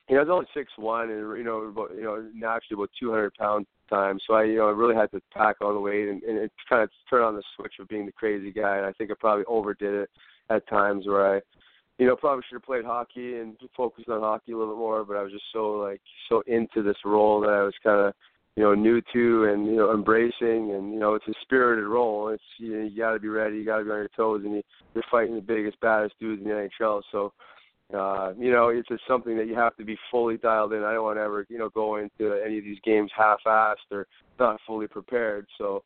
[0.08, 2.90] you know I was only six one and you know about, you know naturally about
[3.00, 4.20] two hundred pounds time.
[4.26, 6.52] So I, you know, I really had to pack on the weight and, and it
[6.70, 8.78] kind of turn on the switch of being the crazy guy.
[8.78, 10.10] And I think I probably overdid it
[10.50, 11.42] at times where I,
[12.00, 15.06] you know, probably should have played hockey and focused on hockey a little bit more.
[15.06, 18.14] But I was just so like so into this role that I was kind of,
[18.56, 20.72] you know, new to and you know embracing.
[20.72, 22.30] And you know, it's a spirited role.
[22.30, 23.58] It's you, know, you got to be ready.
[23.58, 24.64] You got to be on your toes, and you,
[24.96, 27.02] you're fighting the biggest, baddest dudes in the NHL.
[27.12, 27.34] So
[27.94, 30.84] uh, you know, it's just something that you have to be fully dialed in.
[30.84, 34.06] I don't want to ever, you know, go into any of these games half-assed or
[34.40, 35.48] not fully prepared.
[35.58, 35.84] So,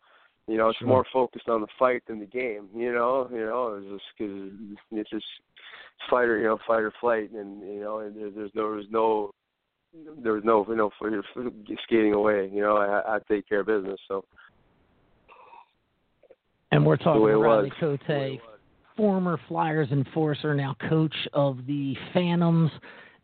[0.47, 0.87] you know, it's Sure.
[0.87, 2.67] more focused on the fight than the game.
[2.75, 4.51] You know, you know, it's just because
[4.91, 5.25] it's just
[6.09, 8.85] fight or you know, fight or flight, and you know, and there, there's no, there's
[8.91, 9.31] no,
[10.23, 11.49] there was no, you know, for, for
[11.83, 12.49] skating away.
[12.51, 13.99] You know, I, I take care of business.
[14.07, 14.25] So
[16.71, 17.71] And we're talking to Riley.
[17.79, 17.99] Cote,
[18.97, 22.71] former Flyers enforcer, now coach of the Phantoms.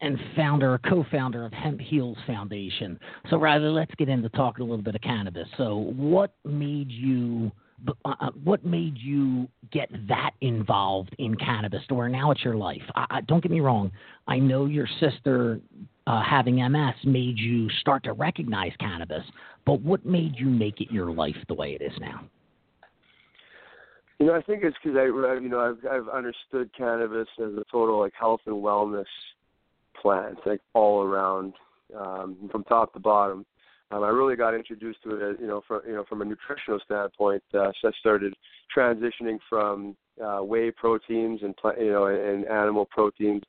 [0.01, 2.97] and founder, co-founder of Hemp Heals Foundation.
[3.29, 5.47] So, Riley, let's get into talking a little bit of cannabis.
[5.57, 7.51] So, what made you?
[7.87, 12.55] Uh, uh, what made you get that involved in cannabis to where now it's your
[12.55, 12.81] life?
[12.95, 13.91] I, I, don't get me wrong.
[14.27, 15.59] I know your sister
[16.07, 19.23] uh, having MS made you start to recognize cannabis,
[19.65, 22.21] but what made you make it your life the way it is now?
[24.19, 27.63] You know, I think it's because I, you know, I've I've understood cannabis as a
[27.71, 29.05] total like health and wellness
[30.01, 31.53] plant, like all around,
[31.97, 33.45] um, from top to bottom.
[33.91, 36.79] Um, I really got introduced to it, you know, from you know from a nutritional
[36.85, 37.43] standpoint.
[37.53, 38.35] Uh, so I started
[38.75, 43.43] transitioning from uh, whey proteins and you know and animal proteins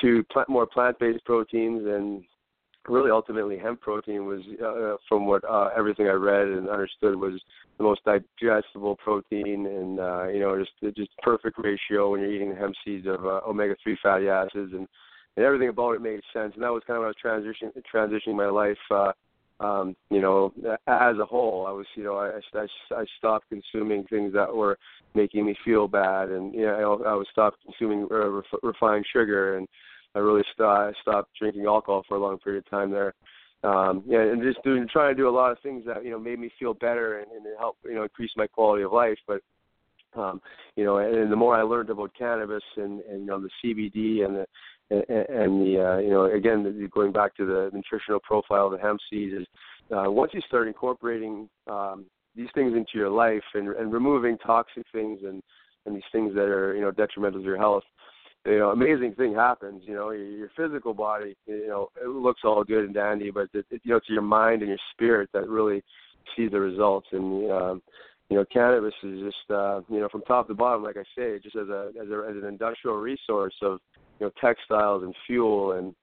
[0.00, 2.24] to plant, more plant-based proteins and
[2.88, 7.40] really ultimately hemp protein was uh, from what uh, everything I read and understood was
[7.76, 12.54] the most digestible protein and uh, you know just just perfect ratio when you're eating
[12.56, 14.88] hemp seeds of uh, omega three fatty acids and
[15.36, 17.82] and everything about it made sense and that was kind of when I was transitioning
[17.92, 19.12] transitioning my life uh,
[19.60, 20.52] um, you know
[20.86, 24.78] as a whole I was you know I, I I stopped consuming things that were
[25.14, 29.06] making me feel bad and you know I, I was stopped consuming uh, ref- refined
[29.12, 29.66] sugar and
[30.14, 33.14] I really st- I stopped drinking alcohol for a long period of time there.
[33.64, 36.18] Um, yeah, and just doing trying to do a lot of things that you know
[36.18, 39.18] made me feel better and, and help you know increase my quality of life.
[39.26, 39.40] But
[40.14, 40.40] um,
[40.76, 43.50] you know, and, and the more I learned about cannabis and, and you know the
[43.62, 44.46] CBD and the
[44.90, 49.00] and, the uh, you know again going back to the nutritional profile of the hemp
[49.10, 49.46] seeds is
[49.94, 54.84] uh, once you start incorporating um, these things into your life and, and removing toxic
[54.92, 55.42] things and
[55.86, 57.84] and these things that are you know detrimental to your health,
[58.46, 59.82] you know, amazing thing happens.
[59.84, 63.48] You know, your, your physical body, you know, it looks all good and dandy, but
[63.52, 65.82] it, it, you know, it's your mind and your spirit that really
[66.36, 67.08] sees the results.
[67.12, 67.82] And um,
[68.30, 71.38] you know, cannabis is just, uh, you know, from top to bottom, like I say,
[71.42, 73.80] just as a as, a, as an industrial resource of,
[74.18, 75.94] you know, textiles and fuel and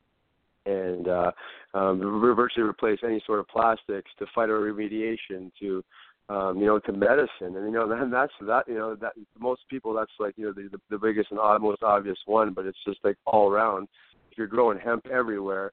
[0.68, 1.32] and uh,
[1.76, 2.00] um,
[2.36, 5.84] virtually replace any sort of plastics to phytoremediation to
[6.30, 7.56] um, you know, to medicine.
[7.56, 8.68] And you know, then that's that.
[8.68, 11.84] You know, that most people that's like you know the the, the biggest and most
[11.84, 13.88] obvious one, but it's just like all around.
[14.32, 15.72] If you're growing hemp everywhere,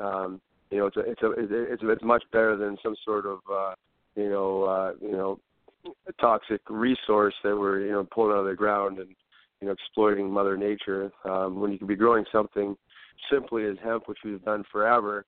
[0.00, 3.38] um, you know, it's a it's a it's it's much better than some sort of
[3.52, 3.74] uh,
[4.16, 5.40] you know uh, you know
[6.20, 9.08] toxic resource that we're you know pulling out of the ground and
[9.60, 11.12] you know exploiting Mother Nature.
[11.24, 12.76] Um, when you could be growing something
[13.30, 15.24] simply as hemp, which we've done forever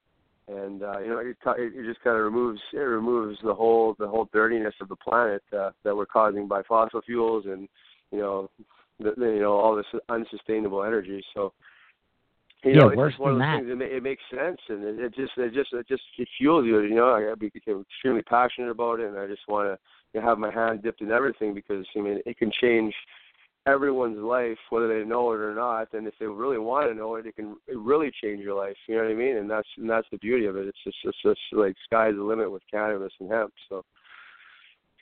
[0.49, 4.09] and uh, you know it, it just kind of removes it removes the whole the
[4.09, 7.68] whole dirtiness of the planet uh, that we're causing by fossil fuels and
[8.11, 8.51] you know
[8.99, 11.23] the, the, you know all this unsustainable energy.
[11.35, 11.53] So
[12.64, 13.85] you yeah, know, it's worse just one than of those that.
[13.85, 13.92] things.
[13.92, 16.81] It, it makes sense, and it, it just it just it just it fuels you.
[16.81, 19.79] You know, I became extremely passionate about it, and I just want to
[20.14, 22.95] you know, have my hand dipped in everything because I mean it can change
[23.66, 25.92] everyone's life, whether they know it or not.
[25.92, 28.77] And if they really want to know it, it can it really change your life.
[28.88, 29.37] You know what I mean?
[29.37, 30.66] And that's and that's the beauty of it.
[30.66, 33.53] It's just it's just like sky's the limit with cannabis and hemp.
[33.68, 33.85] So.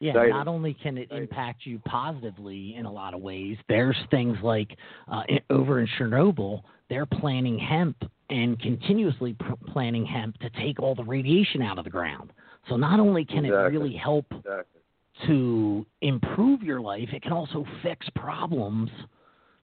[0.02, 0.30] Yeah, Exciting.
[0.30, 4.78] not only can it impact you positively in a lot of ways, there's things like
[5.12, 10.80] uh, in, over in Chernobyl, they're planting hemp and continuously pr- planting hemp to take
[10.80, 12.32] all the radiation out of the ground.
[12.70, 13.76] So not only can Exactly.
[13.76, 14.79] it really help Exactly.
[15.26, 18.90] To improve your life, it can also fix problems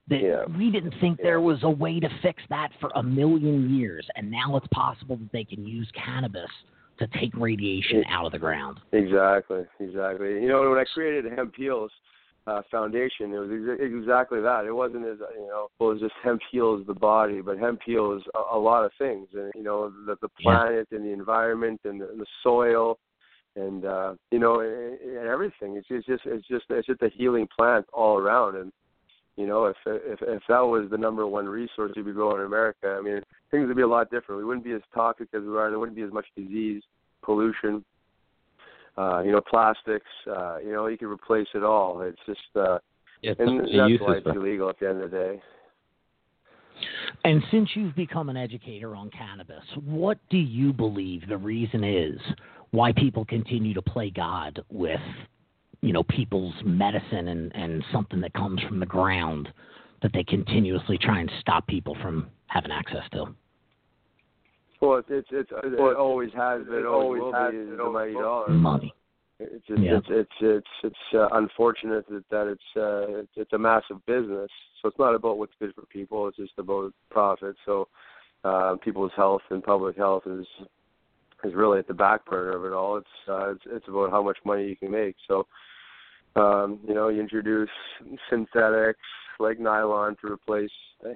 [0.07, 0.45] that Yeah.
[0.57, 4.07] we didn't think there was a way to fix that for a million years.
[4.15, 6.49] And now it's possible that they can use cannabis
[6.99, 8.79] to take radiation out of the ground.
[8.93, 10.41] Exactly, exactly.
[10.41, 11.91] You know, when I created the Hemp Heals
[12.47, 14.65] uh, Foundation, it was ex- exactly that.
[14.65, 17.81] It wasn't as you know, well, it was just hemp heals the body, but hemp
[17.85, 20.57] heals a, a lot of things, and you know, the the Yeah.
[20.57, 22.97] planet and the environment and the, and the soil,
[23.57, 25.75] and uh, you know, and, and everything.
[25.75, 28.71] It's, it's just, it's just, it's just a healing plant all around, and
[29.35, 32.45] you know, if if if that was the number one resource to be growing in
[32.45, 34.39] America, I mean, things would be a lot different.
[34.39, 35.69] We wouldn't be as toxic as we are.
[35.69, 36.81] There wouldn't be as much disease,
[37.23, 37.83] pollution,
[38.97, 40.05] uh, you know, plastics.
[40.27, 42.01] Uh, you know, you can replace it all.
[42.01, 42.79] It's just, uh,
[43.21, 45.41] Yeah, and that's use why of it's illegal at the end of the day.
[47.23, 52.19] And since you've become an educator on cannabis, what do you believe the reason is
[52.71, 54.99] why people continue to play God with,
[55.81, 59.49] you know, people's medicine and, and something that comes from the ground
[60.01, 63.25] that they continuously try and stop people from having access to?
[64.81, 66.79] Well, it's it's, it's it always has been.
[66.79, 67.61] It always has been.
[67.63, 68.49] Is the dollar.
[68.49, 68.93] Money.
[69.39, 69.97] It's just, Yeah.
[69.97, 74.49] it's it's it's it's uh, unfortunate that that it's uh it's, it's a massive business.
[74.81, 76.27] So it's not about what's good for people.
[76.27, 77.55] It's just about profit.
[77.65, 77.87] So
[78.43, 80.45] uh, people's health and public health is
[81.43, 82.97] is really at the back burner of it all.
[82.97, 85.15] It's uh, it's it's about how much money you can make.
[85.27, 85.47] So
[86.35, 87.69] um, you know, you introduce
[88.29, 88.99] synthetics
[89.39, 90.71] like nylon to replace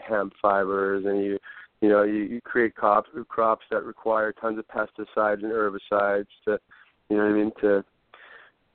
[0.08, 1.40] hemp fibers, and you
[1.82, 6.60] you know, you, you create crops crops that require tons of pesticides and herbicides to,
[7.10, 7.84] you know what I mean, to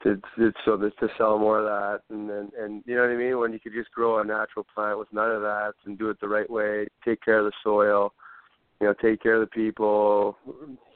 [0.03, 3.11] to, to so that to sell more of that and then and you know what
[3.11, 5.99] I mean when you could just grow a natural plant with none of that and
[5.99, 8.13] do it the right way, take care of the soil,
[8.81, 10.37] you know, take care of the people,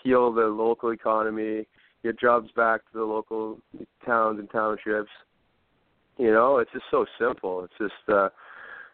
[0.02, 1.66] heal the local economy,
[2.02, 3.58] get jobs back to the local
[4.04, 5.10] towns and townships.
[6.18, 7.64] You know, it's just so simple.
[7.64, 8.28] It's just uh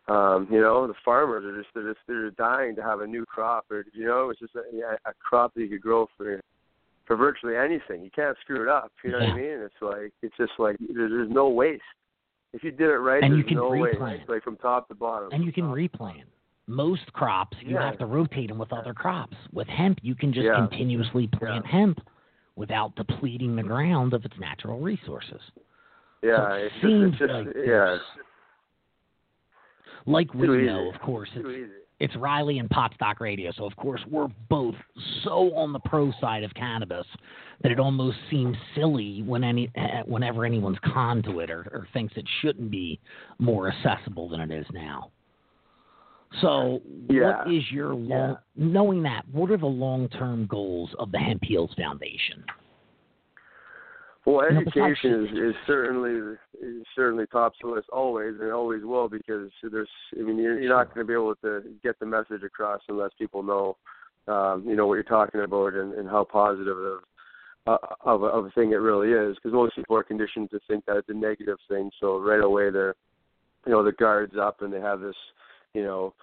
[0.08, 3.26] um, you know, the farmers are just they're just they're dying to have a new
[3.26, 4.60] crop or you know, it's just a,
[5.08, 6.40] a crop that you could grow for
[7.06, 8.04] for virtually anything.
[8.04, 8.92] You can't screw it up.
[9.02, 9.30] You know yeah.
[9.30, 9.60] what I mean?
[9.62, 11.82] It's like it's just like there's, there's no waste.
[12.52, 14.18] If you did it right, and there's you can no replant.
[14.18, 15.30] waste, like from top to bottom.
[15.32, 16.28] And you can replant.
[16.66, 17.86] Most crops, you Yeah.
[17.86, 19.36] have to rotate them with other crops.
[19.52, 20.56] With hemp, you can just Yeah.
[20.56, 22.00] continuously plant hemp
[22.56, 25.40] without depleting the ground of its natural resources.
[26.22, 27.98] yeah, so it it's just, seems it's just like yeah,
[30.06, 33.50] Like we Too know, of course, it's it's, Riley and Potstock Radio.
[33.52, 34.74] So, of course, we're both
[35.22, 37.06] so on the pro side of cannabis
[37.62, 39.66] that it almost seems silly when any
[40.06, 43.00] whenever anyone's con to it or, or thinks it shouldn't be
[43.38, 45.10] more accessible than it is now.
[46.40, 47.38] So, Yeah.
[47.38, 49.24] what is your long, knowing that?
[49.32, 52.44] What are the long-term goals of the Hemp Heals Foundation?
[54.26, 58.82] Well, You know, education is, is certainly is certainly tops the list always and always
[58.82, 62.06] will because there's I mean you're, you're not going to be able to get the
[62.06, 63.76] message across unless people know
[64.26, 66.98] um, you know what you're talking about and, and how positive of
[67.68, 70.58] uh, of, a, of a thing it really is because most people are conditioned to
[70.66, 72.96] think that it's a negative thing so right away they're
[73.64, 75.14] you know the guards up and they have this
[75.76, 76.14] you know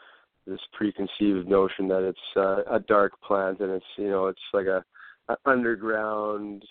[0.45, 4.65] this preconceived notion that it's uh, a dark plant and it's you know it's like
[4.65, 4.83] a,
[5.29, 6.63] a underground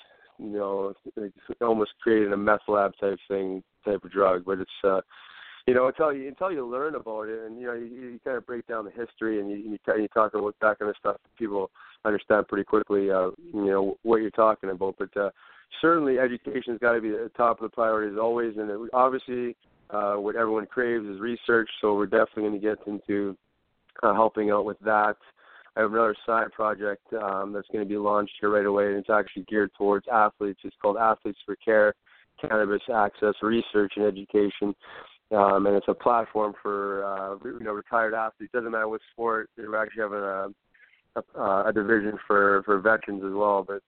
[0.42, 4.45] you know, it's almost creating a meth lab type thing, type of drug.
[4.45, 5.01] But it's, uh,
[5.66, 8.37] you know, until you until you learn about it, and you know, you, you kind
[8.37, 11.16] of break down the history, and you you, you talk about that kind of stuff.
[11.38, 11.71] People
[12.05, 14.97] understand pretty quickly, uh, you know, what you're talking about.
[14.99, 15.31] But uh,
[15.81, 19.57] certainly, education's got to be at the top of the priorities always, and it, obviously,
[19.92, 21.68] uh, what everyone craves is research.
[21.81, 23.37] So we're definitely going to get into
[24.02, 25.16] uh, helping out with that.
[25.76, 28.96] I have another side project um, that's going to be launched here right away, and
[28.96, 30.61] it's actually geared towards athletes.
[30.64, 31.94] It's called Athletes for Care,
[32.40, 34.74] Cannabis Access Research and Education,
[35.35, 38.52] um, and it's a platform for uh, you know retired athletes.
[38.52, 39.48] Doesn't matter what sport.
[39.57, 40.48] We're actually having a
[41.16, 43.83] a, a division for for veterans as well, but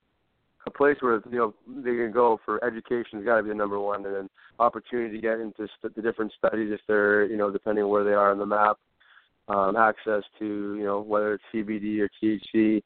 [0.66, 3.54] a place where you know they can go for education has got to be the
[3.54, 7.36] number one, and then opportunity to get into st- the different studies if they're you
[7.36, 8.78] know depending on where they are on the map
[9.48, 12.82] um, access to you know whether it's CBD or THC,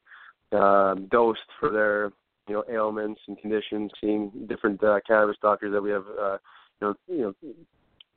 [0.51, 2.11] um, dosed for their
[2.47, 6.37] you know ailments and conditions, seeing different uh, cannabis doctors that we have uh,
[6.81, 7.35] you know you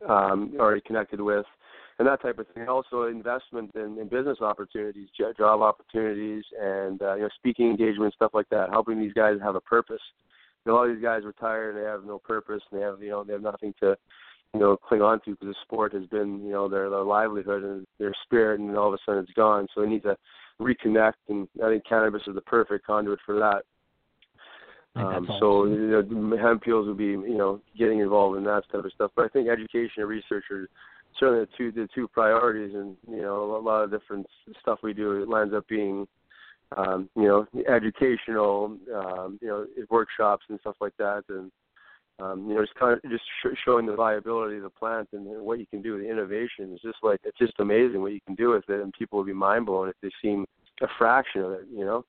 [0.09, 1.47] know um, already connected with,
[2.03, 2.67] and that type of thing.
[2.67, 8.33] Also, investment in, in business opportunities, job opportunities, and uh, you know speaking engagement, stuff
[8.35, 8.71] like that.
[8.71, 10.01] Helping these guys have a purpose.
[10.67, 12.85] You know, a lot of these guys retire and they have no purpose, and they
[12.85, 13.97] have you know they have nothing to
[14.53, 17.63] you know cling on to because the sport has been you know their their livelihood
[17.63, 19.69] and their spirit, and all of a sudden it's gone.
[19.73, 20.17] So they need to
[20.61, 23.63] reconnect, and I think cannabis is the perfect conduit for that.
[24.97, 28.85] Um, so you know, hemp heals would be you know getting involved in that type
[28.85, 29.13] of stuff.
[29.15, 30.69] But I think education and research are
[31.19, 34.27] certainly the two the two priorities, and you know a lot of different
[34.61, 35.23] stuff we do.
[35.23, 36.07] It lands up being
[36.77, 41.51] um, you know educational, um, you know workshops and stuff like that, and
[42.21, 45.27] um, you know just kind of just sh- showing the viability of the plant and
[45.43, 46.73] what you can do with the innovation.
[46.73, 49.27] It's just like it's just amazing what you can do with it, and people will
[49.27, 50.45] be mind blown if they see
[50.83, 51.67] a fraction of it.
[51.73, 52.05] You know.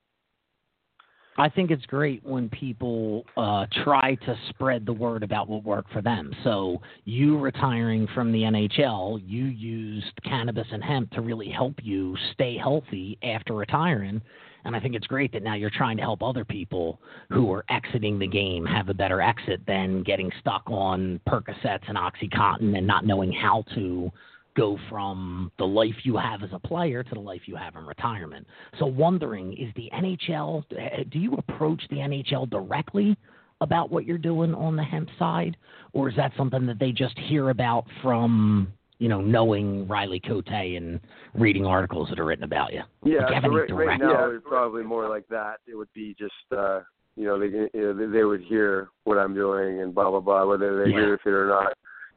[1.38, 5.91] I think it's great when people uh, try to spread the word about what worked
[5.91, 6.32] for them.
[6.43, 12.15] So, you retiring from the NHL, you used cannabis and hemp to really help you
[12.34, 14.22] stay healthy after retiring.
[14.65, 17.65] And I think it's great that now you're trying to help other people who are
[17.69, 22.88] exiting the game have a better exit than getting stuck on Percocets and Oxycontin and
[22.88, 24.12] not knowing how to
[24.56, 27.86] go from the life you have as a player to the life you have in
[27.86, 28.45] retirement.
[28.80, 33.18] So, wondering is the NHL, eh, do you approach the NHL directly
[33.62, 35.58] about what you're doing on the hemp side?
[35.93, 38.68] Or is that something that they just hear about from,
[38.99, 40.99] you know, knowing Riley Cote and
[41.34, 42.82] reading articles that are written about you?
[43.04, 45.58] Yeah, Like, you so right, right now it's probably more like that.
[45.68, 46.82] It would be just uh
[47.16, 50.20] you know, they you know, they- they would hear what I'm doing and blah blah
[50.20, 50.97] blah, whether they Yeah.
[50.97, 51.74] agree with it or not.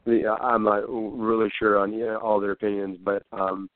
[0.07, 3.69] The- I'm not really sure on you know, all their opinions, but um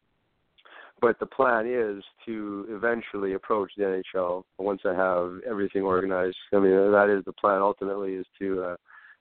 [1.00, 6.36] but the plan is to eventually approach the NHL once I have everything organized.
[6.52, 8.76] I mean, that is the plan ultimately is to uh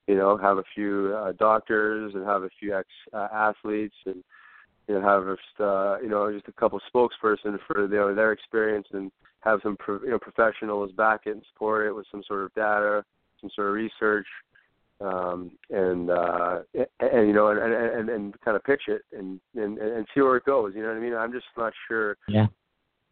[0.10, 4.24] you know, have a few uh, doctors and have a few ex uh, athletes and
[4.88, 8.88] you know have just uh, you know just a couple spokesperson for know their experience
[8.92, 12.44] and have some pro, you know professionals back it and support it with some sort
[12.44, 13.06] of data,
[13.40, 14.26] some sort of research,
[15.02, 19.40] um, and uh, and, and you know and, and and kind of pitch it and,
[19.56, 20.74] and and see where it goes.
[20.76, 21.14] You know what I mean?
[21.14, 22.18] I'm just not sure.
[22.28, 22.48] Yeah.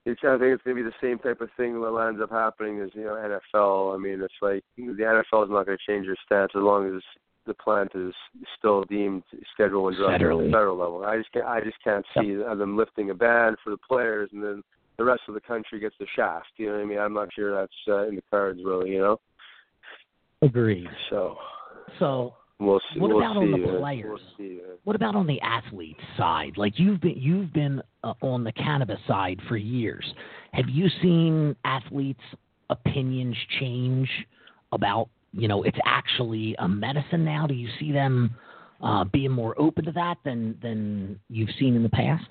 [0.06, 2.32] It's, I think it's going to be the same type of thing that ends up
[2.32, 3.94] happening as you know NFL.
[3.94, 6.96] I mean, it's like the NFL is not going to change their stance as long
[6.96, 7.02] as
[7.46, 8.14] the plant is
[8.58, 9.24] still deemed
[9.54, 11.04] schedule and drug at the federal level.
[11.06, 14.44] I just can't, I just can't see them lifting a ban for the players and
[14.44, 14.64] then
[14.98, 16.48] the rest of the country gets the shaft.
[16.58, 17.00] You know what I mean?
[17.00, 18.92] I'm not sure that's uh, in the cards really.
[18.92, 19.20] You know,
[20.42, 20.88] Agreed.
[21.10, 21.38] so
[22.00, 23.00] So we'll see.
[23.00, 24.20] What we'll about on the players?
[24.40, 26.54] We'll what about on the athlete side?
[26.58, 30.06] Like you've been you've been uh, on the cannabis side for years.
[30.54, 32.20] Have you seen athletes'
[32.70, 34.10] opinions change
[34.72, 37.48] about you know it's actually a medicine now?
[37.48, 38.36] Do you see them
[38.84, 42.28] uh, being more open to that than than you've seen in the past?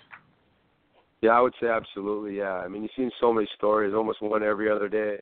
[1.22, 2.36] Yeah, I would say absolutely.
[2.38, 5.18] Yeah, I mean, you've seen so many stories, almost one every other day,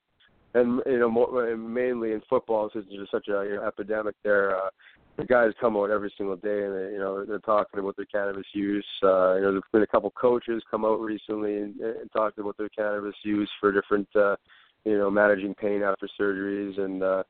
[0.54, 4.56] and you know, more, mainly in football, since there's such a you know, epidemic there.
[4.56, 4.70] Uh,
[5.16, 8.06] the guys come out every single day, and they, you know, they're talking about their
[8.06, 8.86] cannabis use.
[9.02, 12.56] Uh, you know, there's been a couple coaches come out recently and, and talked about
[12.56, 14.34] their cannabis use for different, uh,
[14.84, 17.22] you know, managing pain after surgeries, and uh,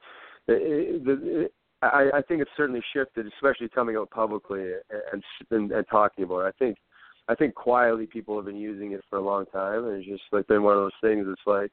[0.49, 4.73] it, it, it, I, I think it's certainly shifted, especially coming out publicly
[5.13, 6.55] and and, and talking about it.
[6.57, 6.79] I think
[7.29, 10.23] I think quietly people have been using it for a long time, and it's just
[10.33, 11.27] like been one of those things.
[11.29, 11.71] It's like,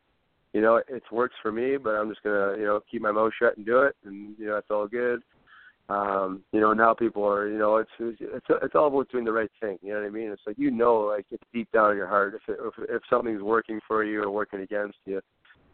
[0.53, 3.31] you know, it works for me, but I'm just gonna, you know, keep my mouth
[3.39, 5.21] shut and do it, and you know, it's all good.
[5.89, 9.31] Um, you know, now people are, you know, it's it's it's all about doing the
[9.31, 9.77] right thing.
[9.81, 10.29] You know what I mean?
[10.29, 13.01] It's like you know, like it's deep down in your heart if it, if if
[13.09, 15.21] something's working for you or working against you.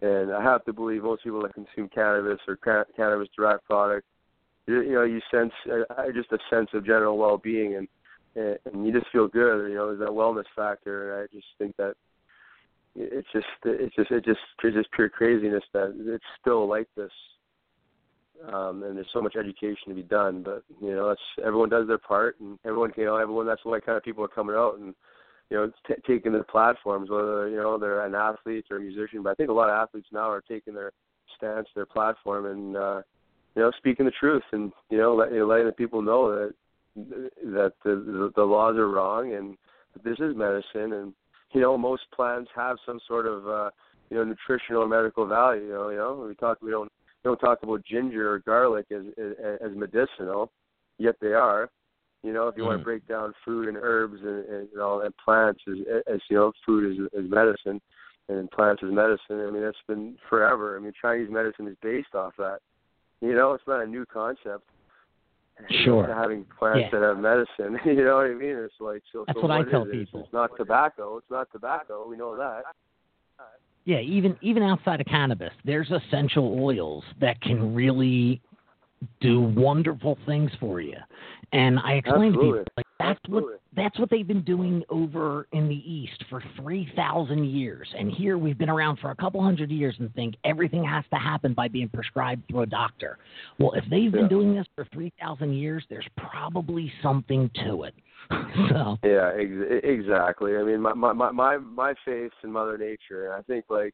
[0.02, 4.06] And I have to believe most people that consume cannabis or ca- cannabis derived products,
[4.68, 7.88] you, you know, you sense uh, just a sense of general well-being and
[8.36, 9.70] and, and you just feel good.
[9.70, 11.14] You know, there's that wellness factor.
[11.14, 11.96] And I just think that
[12.98, 17.12] it's just it's just it just it's just pure craziness that it's still like this.
[18.52, 21.88] Um, and there's so much education to be done, but you know, that's everyone does
[21.88, 23.48] their part, and everyone, you know, everyone.
[23.48, 24.94] That's why kind of people are coming out and
[25.50, 29.24] you know t- taking their platforms, whether you know they're an athlete or a musician.
[29.24, 30.92] But I think a lot of athletes now are taking their
[31.36, 33.02] stance, their platform, and uh,
[33.56, 36.32] you know, speaking the truth, and you know, let, you know letting the people know
[36.32, 36.54] that
[36.96, 39.56] that the, the the laws are wrong and
[40.04, 41.14] this is medicine and
[41.58, 43.70] you know most plants have some sort of uh
[44.12, 46.92] you know nutritional or medical value you know you know we talk we don't
[47.24, 49.34] we don't talk about ginger or garlic as as,
[49.66, 50.52] as medicinal
[51.00, 51.70] yet they are.
[52.24, 52.82] You know if you want Mm.
[52.82, 55.78] to break down fruit and herbs and, and you know and plants as
[56.14, 57.82] as you know food is as medicine
[58.30, 60.78] and plants as medicine i mean that's been forever.
[60.78, 62.60] I mean chinese medicine is based off that.
[63.22, 64.66] You know it's not a new concept
[65.84, 66.08] Sure.
[66.14, 67.00] having plants Yeah.
[67.00, 67.80] that have medicine.
[67.86, 68.56] You know what I mean?
[68.58, 69.24] It's like so.
[69.26, 69.92] That's so what I tell it?
[69.92, 70.22] People.
[70.22, 71.18] It's not tobacco.
[71.18, 72.08] It's not tobacco.
[72.08, 72.64] We know that.
[73.86, 78.42] Yeah, even even outside of cannabis, there's essential oils that can really
[79.22, 80.98] do wonderful things for you.
[81.54, 83.54] And I explain to people like that's Absolutely.
[83.54, 87.88] what that's what they've been doing over in the East for three thousand years.
[87.98, 91.18] And here we've been around for a couple hundred years and think everything has to
[91.18, 93.18] happen by being prescribed through a doctor.
[93.60, 94.28] Well, if they've been Yeah.
[94.30, 97.94] doing this for three thousand years, there's probably something to it.
[98.70, 100.58] so Yeah, ex- exactly.
[100.58, 103.94] I mean, my my my my faith's in Mother Nature, and I think like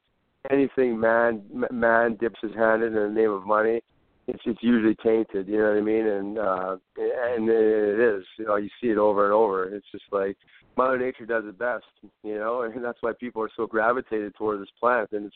[0.50, 1.42] anything man
[1.72, 3.82] man dips his hand in in the name of money,
[4.28, 5.48] it's it's usually tainted.
[5.48, 6.08] You know what I mean?
[6.08, 8.24] And uh, and it is.
[8.38, 9.74] You know, you see it over and over.
[9.74, 10.38] It's just like
[10.78, 11.86] Mother Nature does it best.
[12.24, 15.12] You know, and that's why people are so gravitated toward this plant.
[15.12, 15.36] And it's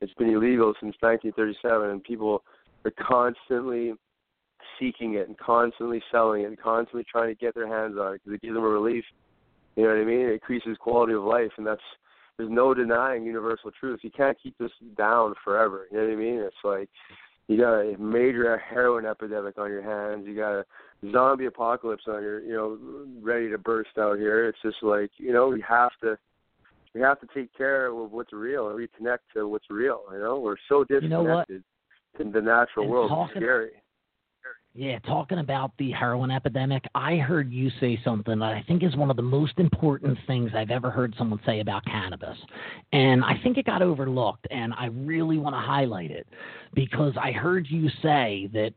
[0.00, 2.44] it's been illegal since 1937, and people
[2.84, 3.94] are constantly
[4.78, 8.20] seeking it and constantly selling it and constantly trying to get their hands on it
[8.22, 9.04] because it gives them a relief.
[9.74, 10.20] You know what I mean?
[10.20, 11.80] It increases quality of life, and that's
[12.36, 14.00] there's no denying universal truth.
[14.02, 15.88] You can't keep this down forever.
[15.90, 16.38] You know what I mean?
[16.38, 16.88] It's like
[17.48, 20.26] you got a major heroin epidemic on your hands.
[20.26, 20.64] You got a
[21.12, 22.78] zombie apocalypse on your, you know,
[23.22, 24.46] ready to burst out here.
[24.48, 26.16] It's just like you know we have to.
[26.94, 30.02] We have to take care of what's real and reconnect to what's real.
[30.12, 31.62] You know, we're so You know disconnected
[32.18, 33.10] in the natural And world.
[33.10, 33.70] talking- It's scary.
[34.74, 38.94] Yeah, talking about the heroin epidemic, I heard you say something that I think is
[38.94, 42.36] one of the most important things I've ever heard someone say about cannabis.
[42.92, 46.28] And I think it got overlooked, and I really want to highlight it
[46.74, 48.72] because I heard you say that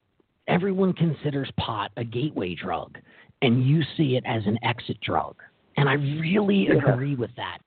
[0.48, 2.98] everyone considers pot a gateway drug,
[3.44, 5.36] and you see it as an exit drug.
[5.78, 6.94] And I really Yeah.
[6.94, 7.60] agree with that.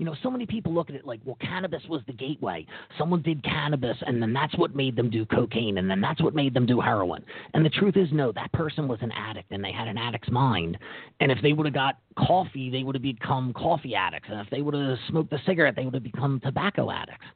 [0.00, 2.64] You know, so many people look at it like, well, cannabis was the gateway.
[2.96, 6.34] Someone did cannabis, and then that's what made them do cocaine, and then that's what
[6.34, 7.22] made them do heroin.
[7.52, 10.30] And the truth is, no, that person was an addict, and they had an addict's
[10.30, 10.78] mind.
[11.20, 14.30] And if they would have got coffee, they would have become coffee addicts.
[14.30, 17.26] And if they would have smoked a cigarette, they would have become tobacco addicts.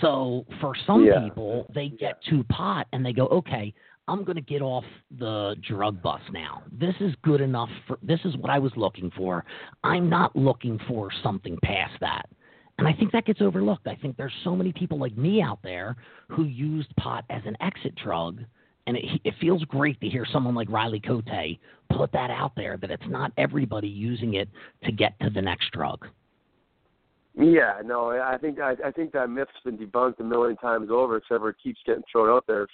[0.00, 1.18] So for some Yeah.
[1.18, 3.74] people, they get to pot and they go, okay,
[4.08, 4.84] I'm going to get off
[5.18, 6.62] the drug bus now.
[6.70, 9.44] This is good enough for this is what I was looking for.
[9.82, 12.28] I'm not looking for something past that.
[12.78, 13.86] And I think that gets overlooked.
[13.86, 15.96] I think there's so many people like me out there
[16.28, 18.42] who used pot as an exit drug.
[18.86, 21.28] And it, it feels great to hear someone like Riley Cote
[21.90, 24.48] put that out there that it's not everybody using it
[24.84, 26.06] to get to the next drug.
[27.38, 31.18] Yeah, no, I think I, I think that myth's been debunked a million times over,
[31.18, 32.66] except it keeps getting thrown out there,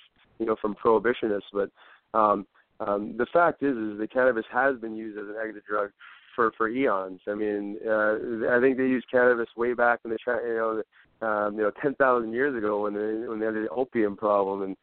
[0.42, 1.50] you know, from prohibitionists.
[1.52, 1.70] But
[2.18, 2.46] um,
[2.80, 5.90] um, the fact is, is that cannabis has been used as an exit drug
[6.34, 7.20] for for eons.
[7.28, 10.82] I mean, uh, I think they used cannabis way back in the you
[11.20, 14.16] know, um, you know, ten thousand years ago when they when they had the opium
[14.16, 14.76] problem and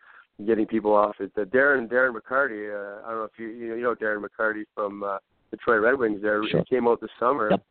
[0.47, 1.33] getting people off it.
[1.35, 4.23] The Darren Darren McCarty, uh, I don't know if you you know, you know Darren
[4.23, 5.17] McCarty from uh,
[5.51, 6.21] Detroit Red Wings.
[6.21, 6.61] There, Sure.
[6.61, 7.49] he came out this summer.
[7.51, 7.63] Yep.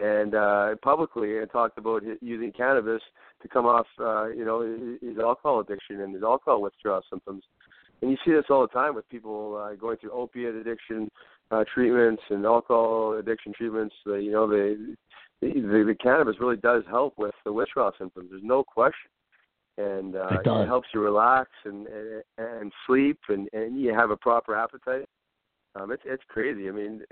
[0.00, 3.00] And uh, publicly, and talked about using cannabis
[3.42, 4.60] to come off, uh, you know,
[5.00, 7.44] his- alcohol addiction and his alcohol withdrawal symptoms.
[8.02, 11.08] And you see this all the time with people uh, going through opiate addiction
[11.52, 13.94] uh, treatments and alcohol addiction treatments.
[14.04, 14.96] Uh, you know, the,
[15.40, 15.48] the
[15.86, 18.28] the cannabis really does help with the withdrawal symptoms.
[18.30, 19.10] There's no question,
[19.78, 20.66] and uh, It does.
[20.66, 25.06] helps you relax and and, and sleep, and and you have a proper appetite.
[25.76, 26.68] Um, it's it's crazy.
[26.68, 27.02] I mean,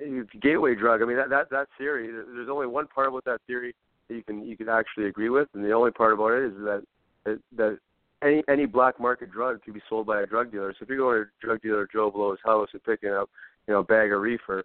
[0.40, 1.02] gateway drug.
[1.02, 2.10] I mean, that that that theory.
[2.12, 3.74] There's only one part about that theory
[4.08, 6.54] that you can you can actually agree with, and the only part about it is
[6.58, 6.82] that
[7.24, 7.78] that, that
[8.22, 10.72] any any black market drug can be sold by a drug dealer.
[10.72, 13.28] So if you're going to a drug dealer Joe Blow's house and picking up,
[13.66, 14.64] you know, a bag of reefer,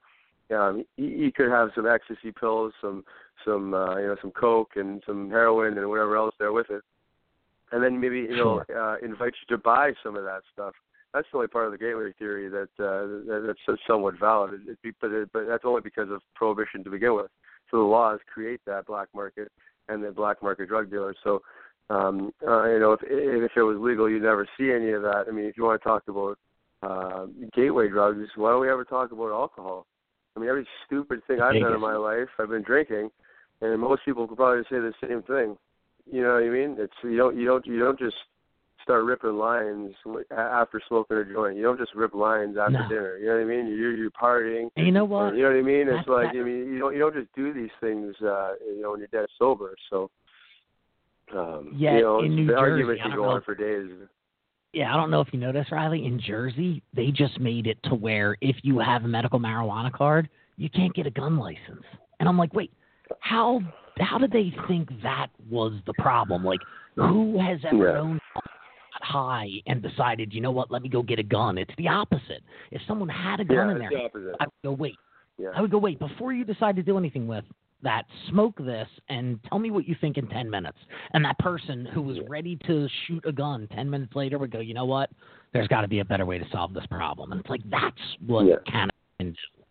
[0.55, 3.03] um, you, you could have some ecstasy pills, some
[3.43, 6.83] some uh, you know some coke and some heroin and whatever else there with it,
[7.71, 10.73] and then maybe you know uh, invite you to buy some of that stuff.
[11.13, 14.61] That's the only part of the gateway theory that uh, that, that's somewhat valid.
[14.67, 17.31] It, it, but it, but that's only because of prohibition to begin with.
[17.71, 19.51] So the laws create that black market
[19.89, 21.17] and the black market drug dealers.
[21.23, 21.41] So
[21.89, 25.25] um, uh, you know, if if it was legal, you'd never see any of that.
[25.27, 26.37] I mean, if you want to talk about
[26.83, 29.85] uh, gateway drugs, why don't we ever talk about alcohol?
[30.35, 33.09] I mean, every stupid thing I've done in my life, I've been drinking,
[33.61, 35.57] and most people could probably say the same thing.
[36.11, 36.75] You know what I mean?
[36.77, 38.15] It's you don't you don't you don't just
[38.87, 39.91] start ripping lines
[40.31, 41.57] after smoking a joint.
[41.57, 42.87] You don't just rip lines after No.
[42.87, 43.17] dinner.
[43.17, 43.67] You know what I mean?
[43.67, 44.69] You're you're partying.
[44.77, 45.35] And you know what?
[45.35, 45.81] You know what I mean?
[45.89, 48.53] It's That's- like that- I mean you don't you don't just do these things uh
[48.65, 49.75] you know when you're dead sober.
[49.89, 50.09] So
[51.35, 53.55] um Yeah, you know, in New the Jersey, argument I can go know on for
[53.55, 53.89] days.
[54.73, 56.05] Yeah, I don't know if you noticed, Riley.
[56.05, 60.29] In Jersey, they just made it to where if you have a medical marijuana card,
[60.57, 61.83] you can't get a gun license.
[62.19, 62.71] And I'm like, wait,
[63.19, 63.61] how
[63.99, 66.43] how did they think that was the problem?
[66.45, 66.59] Like,
[66.95, 67.93] who has ever Yeah.
[67.93, 68.19] known
[69.07, 71.57] high and decided, you know what, let me go get a gun?
[71.57, 72.43] It's the opposite.
[72.71, 74.35] If someone had a gun Yeah, in there, the.
[74.39, 74.95] I would go, wait,
[75.37, 75.49] Yeah.
[75.55, 77.45] I would go, wait, before you decide to do anything with
[77.83, 80.77] that, smoke this and tell me what you think in 10 minutes.
[81.13, 84.59] And that person who was ready to shoot a gun 10 minutes later would go,
[84.59, 85.09] you know what?
[85.53, 87.31] There's got to be a better way to solve this problem.
[87.31, 88.55] And it's like, that's what Yeah.
[88.65, 89.63] cannabis can do.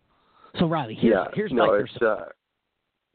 [0.59, 1.25] So, Riley, here's, yeah.
[1.33, 2.29] here's no, you're it's uh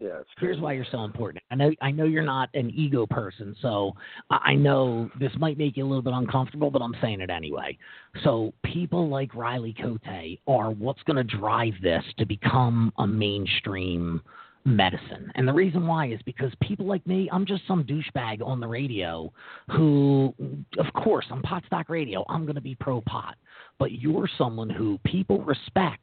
[0.03, 1.45] yeah, here's why you're so important.
[1.51, 3.93] I know I know you're not an ego person, so
[4.31, 7.79] I know this might make you a little bit uncomfortable, but I'm saying it anyway.
[8.25, 10.01] So people like Riley Cote
[10.49, 14.21] are what's going to drive this to become a mainstream
[14.65, 15.31] medicine.
[15.37, 18.67] And the reason why is because people like me, I'm just some douchebag on the
[18.67, 19.33] radio
[19.71, 20.35] who,
[20.79, 23.37] of course, on Potstock Radio, I'm going to be pro pot.
[23.79, 26.01] But you're someone who people respect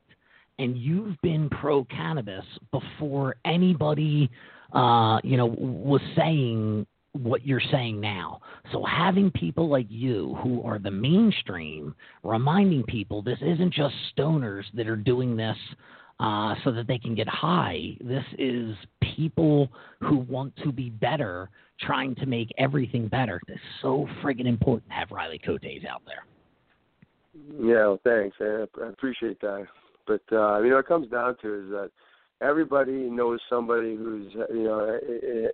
[0.59, 4.29] and you've been pro cannabis before anybody
[4.73, 8.39] uh, you know was saying what you're saying now.
[8.71, 14.63] So having people like you who are the mainstream reminding people this isn't just stoners
[14.75, 15.57] that are doing this
[16.19, 17.97] uh, so that they can get high.
[18.01, 18.75] This is
[19.15, 19.69] people
[20.01, 21.49] who want to be better,
[21.79, 23.39] trying to make everything better.
[23.47, 26.25] It's so friggin' important to have Riley Cotes out there.
[27.61, 28.35] Yeah, thanks.
[28.41, 29.65] I appreciate that.
[30.09, 31.91] But uh, you know, it comes down to is that
[32.41, 34.97] everybody knows somebody who's you know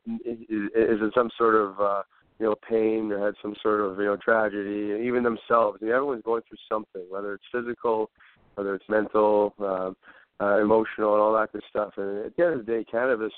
[0.05, 2.03] is in some sort of uh,
[2.39, 5.79] you know pain or had some sort of you know tragedy, even themselves.
[5.81, 8.09] I mean, everyone's going through something, whether it's physical,
[8.55, 9.97] whether it's mental, um,
[10.39, 11.91] uh, emotional, and all that good stuff.
[11.97, 13.33] And at the end of the day, cannabis.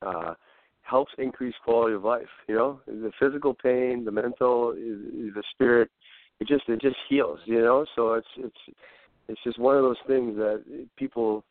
[0.00, 0.34] Uh,
[0.84, 2.26] helps increase quality of life.
[2.48, 5.88] You know, the physical pain, the mental, the spirit,
[6.40, 7.38] it just it just heals.
[7.44, 8.76] You know, so it's it's
[9.28, 10.62] it's just one of those things that
[10.96, 11.44] people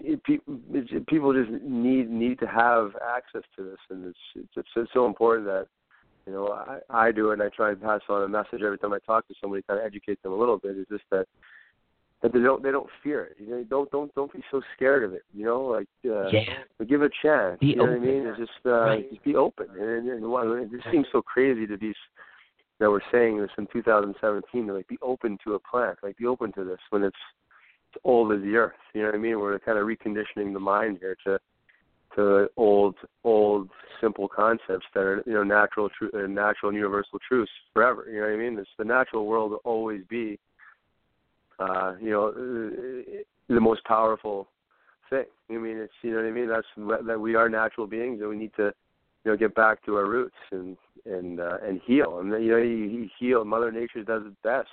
[0.00, 4.90] it, it, people just need need to have access to this, and it's it's, it's
[4.92, 5.66] so important that
[6.26, 6.78] you know I,
[7.08, 9.28] I do it, and I try and pass on a message every time I talk
[9.28, 10.76] to somebody, kind of educate them a little bit.
[10.76, 11.26] Is just that
[12.22, 13.36] that they don't they don't fear it.
[13.38, 15.22] You know, don't don't don't be so scared of it.
[15.34, 16.62] You know, like uh, yeah.
[16.88, 17.58] give it a chance.
[17.60, 18.00] Be you know open.
[18.00, 18.26] what I mean?
[18.26, 19.10] It's just uh, Right.
[19.10, 19.66] just be open.
[19.78, 21.92] And, and what, it just seems so crazy to be
[22.82, 24.66] that we're saying this in 2017.
[24.66, 27.16] To like be open to a plant, like be open to this when it's
[27.88, 28.72] it's old as the earth.
[28.92, 29.38] You know what I mean?
[29.38, 31.38] We're kind of reconditioning the mind here to
[32.16, 33.70] to old old
[34.00, 38.06] simple concepts that are you know natural tru- uh, natural and universal truths forever.
[38.10, 38.58] You know what I mean?
[38.58, 40.40] It's the natural world will always be
[41.60, 44.48] uh, you know uh, the most powerful
[45.08, 45.26] thing.
[45.50, 46.48] I mean, it's you know what I mean.
[46.48, 48.74] That's that we are natural beings, and we need to
[49.24, 52.18] you know get back to our roots and and uh, and heal.
[52.18, 53.44] And you know, you, you heal.
[53.44, 54.68] Mother Nature does its best.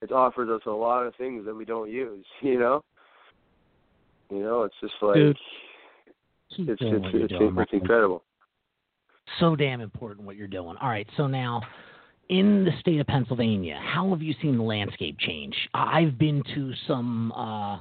[0.00, 2.24] It offers us a lot of things that we don't use.
[2.42, 2.84] You know.
[4.30, 5.40] You know, it's just like Dude, it's
[6.58, 8.22] it's it's, doing, it's, incredible.
[9.38, 10.76] so damn important what you're doing.
[10.80, 11.60] All right, so now
[12.30, 15.54] in the state of Pennsylvania, how have you seen the landscape change?
[15.74, 17.80] I've been to some uh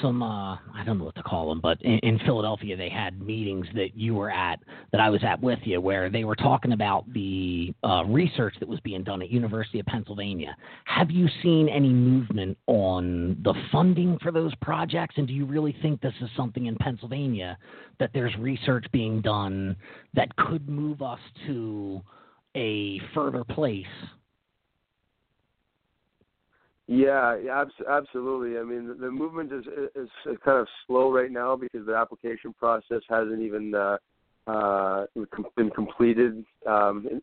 [0.00, 3.20] some uh I don't know what to call them, but in, in Philadelphia they had
[3.20, 4.60] meetings that you were at
[4.90, 8.68] that I was at with you where they were talking about the uh research that
[8.68, 10.56] was being done at University of Pennsylvania.
[10.84, 15.74] Have you seen any movement on the funding for those projects and do you really
[15.80, 17.56] think this is something in Pennsylvania
[17.98, 19.76] that there's research being done
[20.14, 22.02] that could move us to
[22.56, 23.86] a further place.
[26.92, 28.58] Yeah, yeah, absolutely.
[28.58, 29.64] I mean, the, movement is,
[29.96, 30.10] is
[30.44, 33.96] kind of slow right now because the application process hasn't even uh,
[34.46, 35.06] uh,
[35.56, 37.22] been completed um,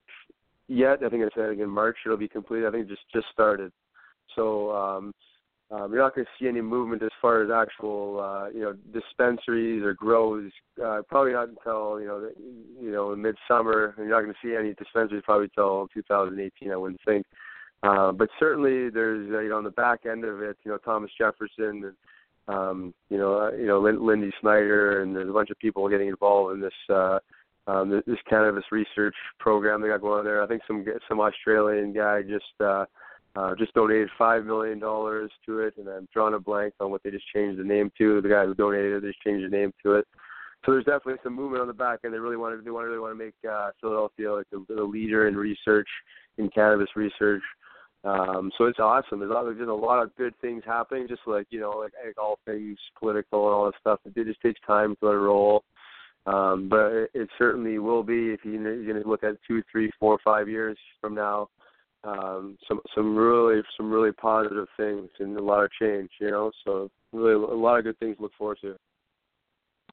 [0.67, 1.03] yet.
[1.05, 2.67] I think I said in March it'll be completed.
[2.67, 3.72] I think it just just started.
[4.36, 5.13] So um,
[5.70, 8.74] um, you're not going to see any movement as far as actual, uh, you know,
[8.91, 10.51] dispensaries or grows.
[10.84, 12.34] Uh, probably not until you know, the,
[12.82, 13.93] you know, midsummer.
[13.99, 16.72] You're not going to see any dispensaries probably till 2018.
[16.72, 17.24] I wouldn't think.
[17.82, 20.77] Uh, but certainly, there's uh, you know on the back end of it, you know
[20.77, 21.93] Thomas Jefferson and
[22.47, 25.88] um, you know uh, you know Lin- Lindy Snider and there's a bunch of people
[25.88, 27.19] getting involved in this uh,
[27.67, 30.43] um, this, cannabis research program they got going on there.
[30.43, 32.86] I think some some Australian guy just uh,
[33.36, 37.03] uh, just donated five million dollars to it, and I'm drawing a blank on what
[37.03, 38.21] they just changed the name to.
[38.21, 40.07] The guy who donated it, they just changed the name to it.
[40.65, 42.13] So there's definitely some movement on the back end.
[42.13, 44.65] They really want to they want to really want to make uh, Philadelphia like the,
[44.67, 45.88] the leader in research
[46.38, 47.43] in cannabis research.
[48.04, 49.20] Um, so it's awesome.
[49.20, 51.91] There's a, lot, there's a lot of good things happening, just like you know, like,
[52.06, 54.00] like all things political and all that stuff.
[54.06, 55.64] It just takes time to let it roll.
[56.26, 59.64] Um, but it, it certainly will be if you, you're going to look at two,
[59.72, 61.50] three, four, five years from now.
[62.06, 66.10] Um, some some really some really positive things and a lot of change.
[66.22, 68.76] You know, so really a lot of good things to look forward to.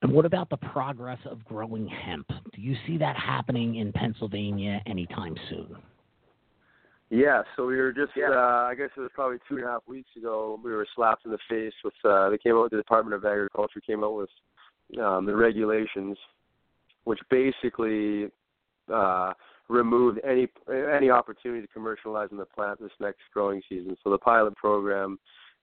[0.02, 2.28] And what about the progress of growing hemp?
[2.28, 5.76] Do you see that happening in Pennsylvania anytime soon?
[7.10, 9.82] Yeah, so we were just uh I guess it was probably two and a half
[9.86, 12.78] weeks ago we were slapped in the face with uh they came out with the
[12.78, 14.30] Department of Agriculture came out with
[15.00, 16.16] um the regulations
[17.04, 18.28] which basically
[18.92, 19.32] uh
[19.68, 20.48] removed any
[20.96, 23.96] any opportunity to commercialize in the plant this next growing season.
[24.02, 25.18] So the pilot program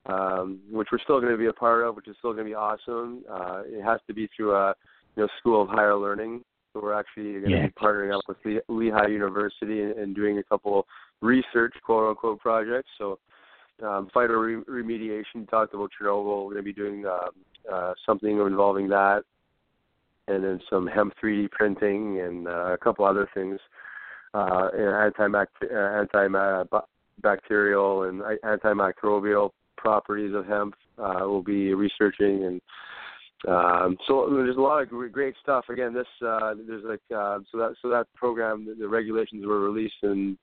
[0.06, 2.50] um which we're still going to be a part of, which is still going to
[2.52, 3.24] be awesome.
[3.30, 4.74] Uh it has to be through a
[5.18, 6.41] you know school of higher learning.
[6.72, 7.68] So we're actually going to Yeah.
[7.68, 10.88] be partnering up with Le- Lehigh University and, and doing a couple
[11.24, 12.89] research quote unquote projects.
[12.97, 13.19] So
[13.82, 16.45] um, phyto remediation talked about Chernobyl.
[16.45, 17.32] We're going to be doing um,
[17.71, 19.24] uh, something involving that,
[20.28, 23.59] and then some hemp 3D printing and uh, a couple other things.
[24.34, 26.28] Uh, and anti
[27.24, 30.74] antibacterial and antimicrobial properties of hemp.
[30.97, 32.61] Uh, we'll be researching and
[33.47, 35.65] um, so there's a lot of great stuff.
[35.69, 39.95] Again, this uh, there's like uh, so that so that program the, regulations were released
[40.03, 40.38] uh,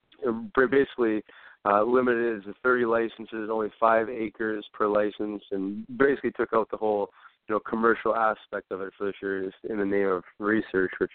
[0.71, 1.23] basically
[1.65, 6.77] uh, limited to 30 licenses, only five acres per license, and basically took out the
[6.77, 7.11] whole
[7.49, 10.93] you know commercial aspect of it for this year just in the name of research,
[10.99, 11.11] which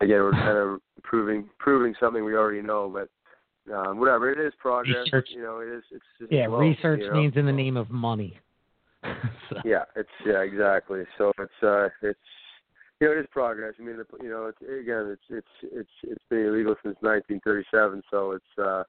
[0.00, 3.08] again we're kind of proving proving something we already know, but.
[3.70, 4.96] Um, whatever it is, progress.
[5.04, 5.28] Research.
[5.32, 5.82] You know, it is.
[5.92, 7.16] It's just Yeah, research you know?
[7.20, 8.40] means in the name of money.
[9.50, 11.02] So- Yeah, it's yeah, exactly.
[11.18, 12.18] So it's uh it's
[13.00, 13.74] you know, it is progress.
[13.78, 18.02] I mean, the, you know, it's again, it's it's it's it's been illegal since 1937,
[18.10, 18.82] so it's uh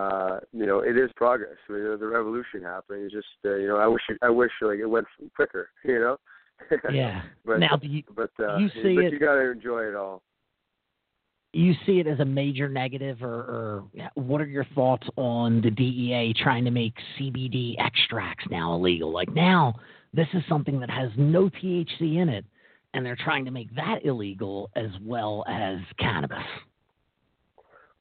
[0.00, 1.56] uh you know, it is progress.
[1.68, 3.04] I mean, the revolution happening.
[3.04, 5.06] It's just uh, you know, I wish it, I wish like it went
[5.36, 6.16] quicker, you know.
[6.92, 7.22] yeah.
[7.44, 9.94] but now, do you but uh you see but it- you got to enjoy it
[9.94, 10.22] all.
[11.52, 13.84] you see it as a major negative, or, or
[14.14, 19.12] what are your thoughts on the DEA trying to make CBD extracts now illegal?
[19.12, 19.74] Like now,
[20.14, 22.44] This is something that has no THC in it,
[22.94, 26.38] and they're trying to make that illegal as well as cannabis.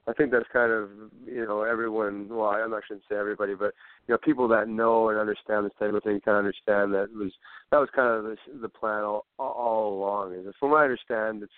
[0.07, 0.89] I think that's kind of
[1.25, 2.27] you know everyone.
[2.29, 3.73] Well, I'm not shouldn't say everybody, but
[4.07, 7.09] you know people that know and understand this type of thing kind of understand that
[7.13, 7.31] was
[7.71, 10.33] that was kind of the, the plan all, all along.
[10.33, 11.53] And from what I understand, it's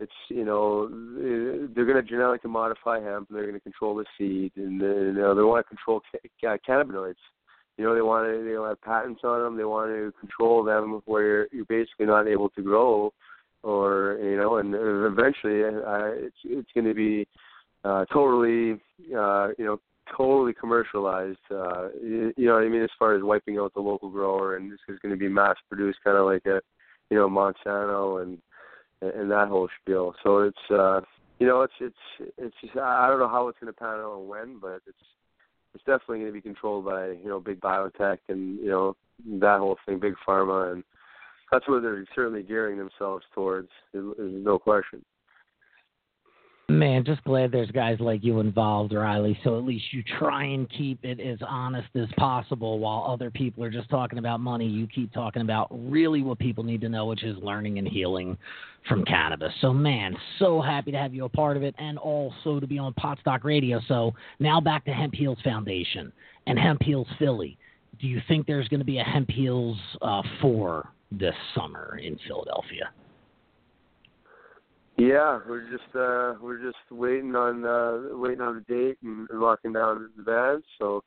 [0.00, 3.94] it's you know uh, they're going to genetically modify hemp and they're going to control
[3.94, 6.00] the seed and you know they want to control
[6.40, 7.14] ca- cannabinoids.
[7.76, 9.56] You know they want to they have patents on them.
[9.56, 13.12] They want to control them where you're, basically not able to grow,
[13.62, 17.26] or you know, and eventually uh, it's it's going to be
[17.84, 18.80] uh, totally,
[19.16, 19.78] uh, you know,
[20.16, 21.38] totally commercialized.
[21.50, 22.82] Uh, you, you know what I mean?
[22.82, 25.56] As far as wiping out the local grower, and this is going to be mass
[25.68, 26.60] produced, kind of like a,
[27.10, 28.38] you know, Monsanto and
[29.02, 30.14] and that whole spiel.
[30.24, 31.02] So it's, uh,
[31.38, 34.18] you know, it's it's it's just I don't know how it's going to pan out
[34.18, 34.98] and when, but it's
[35.76, 38.96] it's definitely going to be controlled by you know big biotech and you know
[39.40, 40.82] that whole thing, big pharma, and
[41.52, 43.68] that's what they're certainly gearing themselves towards.
[43.92, 45.04] There's no question.
[46.68, 49.38] Man, just glad there's guys like you involved, Riley.
[49.44, 53.62] So at least you try and keep it as honest as possible while other people
[53.62, 54.66] are just talking about money.
[54.66, 58.36] You keep talking about really what people need to know, which is learning and healing
[58.88, 59.52] from cannabis.
[59.60, 62.80] So, man, so happy to have you a part of it and also to be
[62.80, 63.80] on Potstock Radio.
[63.86, 66.12] So, now back to Hemp Heals Foundation
[66.48, 67.56] and Hemp Heals Philly.
[68.00, 72.18] Do you think there's going to be a Hemp Heals uh, 4 this summer in
[72.26, 72.90] Philadelphia?
[74.98, 79.72] Yeah, we're just uh we're just waiting on uh waiting on the date and, locking
[79.72, 80.64] down the band.
[80.78, 81.04] So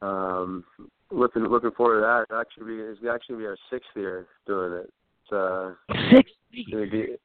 [0.00, 0.64] um
[1.10, 2.22] looking looking forward to that.
[2.22, 4.92] It's actually it's actually be our sixth year doing it.
[5.24, 5.74] It's uh
[6.10, 7.16] six it's gonna be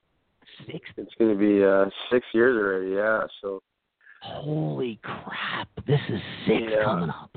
[0.66, 3.22] six it's gonna be uh six years already, yeah.
[3.42, 3.62] So
[4.22, 5.70] holy crap.
[5.86, 6.84] This is six Yeah.
[6.84, 7.32] coming up.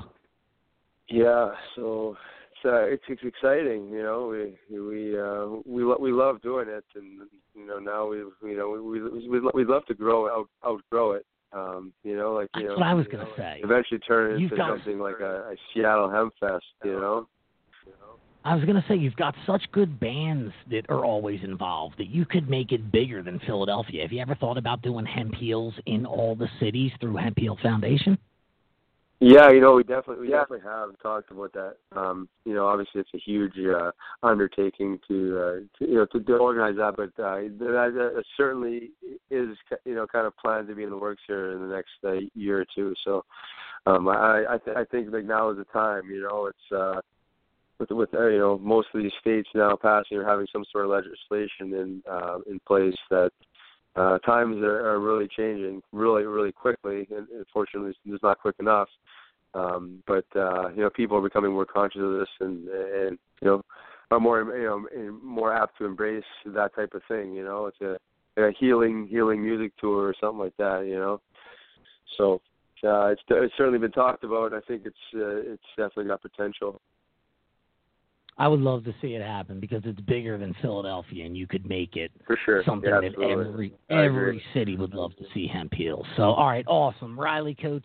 [1.07, 2.17] yeah, so
[2.65, 4.27] uh it's, it's exciting, you know.
[4.27, 7.21] We we uh we lo- we love doing it and
[7.55, 8.17] you know now we
[8.49, 11.25] you know we we we we'd love to grow out outgrow it.
[11.53, 13.59] Um, you know, like you That's know, what I was gonna know, say.
[13.63, 17.27] Eventually turn it You've into got- something like a, a Seattle Hemp Fest, you know.
[18.43, 22.25] I was gonna say you've got such good bands that are always involved that you
[22.25, 24.01] could make it bigger than Philadelphia.
[24.01, 27.59] Have you ever thought about doing hemp heals in all the cities through Hemp Heals
[27.61, 28.17] Foundation?
[29.23, 31.75] Yeah, you know, we definitely we definitely have talked about that.
[31.95, 33.91] Um, you know, obviously it's a huge uh,
[34.23, 38.89] undertaking to, uh, to you know to, to organize that, but uh, that, that certainly
[39.29, 39.49] is
[39.85, 42.27] you know kind of planned to be in the works here in the next uh,
[42.33, 42.95] year or two.
[43.05, 43.23] So
[43.85, 46.09] um, I I, th- I think like now is the time.
[46.09, 47.01] You know, it's uh,
[47.77, 50.85] with with uh, you know most of these states now passing or having some sort
[50.85, 53.31] of legislation in uh, in place that
[53.95, 58.87] uh, times are, are really changing really really quickly, and unfortunately it's not quick enough.
[59.53, 63.47] Um, but uh, you know, people are becoming more conscious of this, and and you
[63.47, 63.61] know,
[64.09, 67.33] are more you know more apt to embrace that type of thing.
[67.33, 70.85] You know, it's a, a healing healing music tour or something like that.
[70.85, 71.21] You know,
[72.17, 72.41] so
[72.83, 74.53] uh, it's it's certainly been talked about.
[74.53, 76.79] I think it's uh, it's definitely got potential.
[78.37, 81.67] I would love to see it happen because it's bigger than Philadelphia, and you could
[81.67, 82.63] make it For sure.
[82.65, 86.05] something yeah, that every every city would love to see hemp heal.
[86.17, 87.19] So, all right, awesome.
[87.19, 87.83] Riley Cote,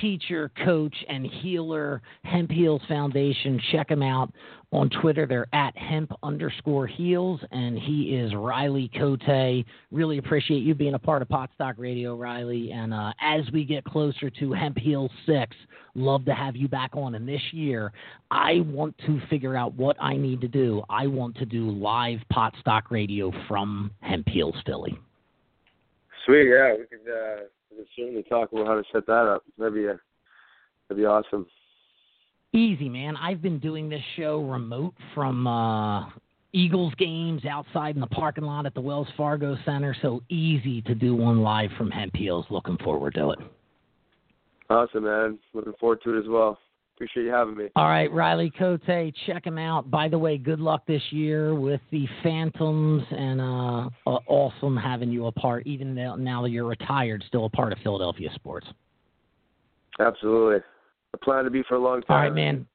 [0.00, 3.60] teacher, coach, and healer, Hemp Heals Foundation.
[3.72, 4.32] Check him out
[4.72, 5.26] on Twitter.
[5.26, 9.64] They're at hemp underscore heals, and he is Riley Cote.
[9.92, 12.72] Really appreciate you being a part of Potstock Radio, Riley.
[12.72, 15.56] And uh, as we get closer to Hemp Heals 6,
[15.94, 17.14] love to have you back on.
[17.14, 17.92] And this year,
[18.30, 20.82] I want to figure out what I need to do.
[20.90, 24.98] I want to do live Potstock Radio from Hemp Heals, Philly.
[26.26, 27.42] Sweet, yeah, we could uh,
[27.74, 29.44] could certainly talk about how to set that up.
[29.58, 29.98] That'd be a,
[30.88, 31.46] that'd be awesome.
[32.52, 33.16] Easy, man.
[33.16, 36.08] I've been doing this show remote from uh,
[36.52, 39.96] Eagles games outside in the parking lot at the Wells Fargo Center.
[40.00, 42.46] So easy to do one live from Hemp Heals.
[42.50, 43.40] Looking forward to it.
[44.70, 45.38] Awesome, man.
[45.52, 46.58] Looking forward to it as well.
[46.96, 47.68] Appreciate you having me.
[47.74, 48.82] All right, Riley Cote,
[49.26, 49.90] check him out.
[49.90, 55.26] By the way, good luck this year with the Phantoms, and uh, awesome having you
[55.26, 55.66] a part.
[55.66, 58.68] Even now, now that you're retired, still a part of Philadelphia sports.
[59.98, 60.60] Absolutely.
[61.14, 62.16] I plan to be for a long time.
[62.16, 62.66] All right, man.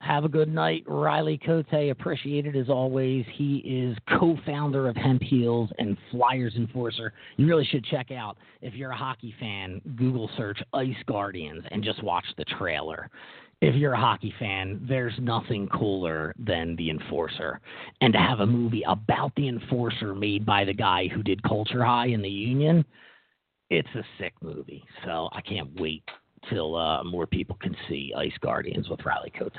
[0.00, 1.72] Have a good night, Riley Cote.
[1.72, 3.24] appreciated as always.
[3.32, 7.12] He is co-founder of Hemp Heals and Flyers Enforcer.
[7.36, 9.80] You really should check out if you're a hockey fan.
[9.96, 13.08] Google search Ice Guardians and just watch the trailer.
[13.62, 17.60] If you're a hockey fan, there's nothing cooler than the Enforcer.
[18.02, 21.82] And to have a movie about the Enforcer made by the guy who did Culture
[21.82, 22.84] High in the Union,
[23.70, 24.84] it's a sick movie.
[25.06, 26.04] So I can't wait
[26.50, 29.52] till uh, more people can see Ice Guardians with Riley Cote.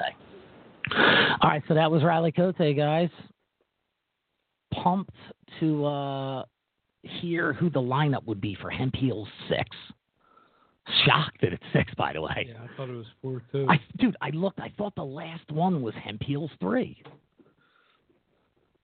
[1.41, 3.09] All right, so that was Riley Cote, guys.
[4.73, 5.15] Pumped
[5.59, 6.45] to uh,
[7.03, 9.69] hear who the lineup would be for Hemp Heals Six.
[11.05, 12.47] Shocked that it's six, by the way.
[12.49, 13.65] Yeah, I thought it was four too.
[13.67, 14.59] I, dude, I looked.
[14.59, 17.01] I thought the last one was Hemp Heals Three.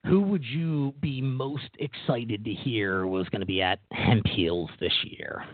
[0.06, 4.68] Who would you be most excited to hear was going to be at Hemp Heals
[4.80, 5.44] this year?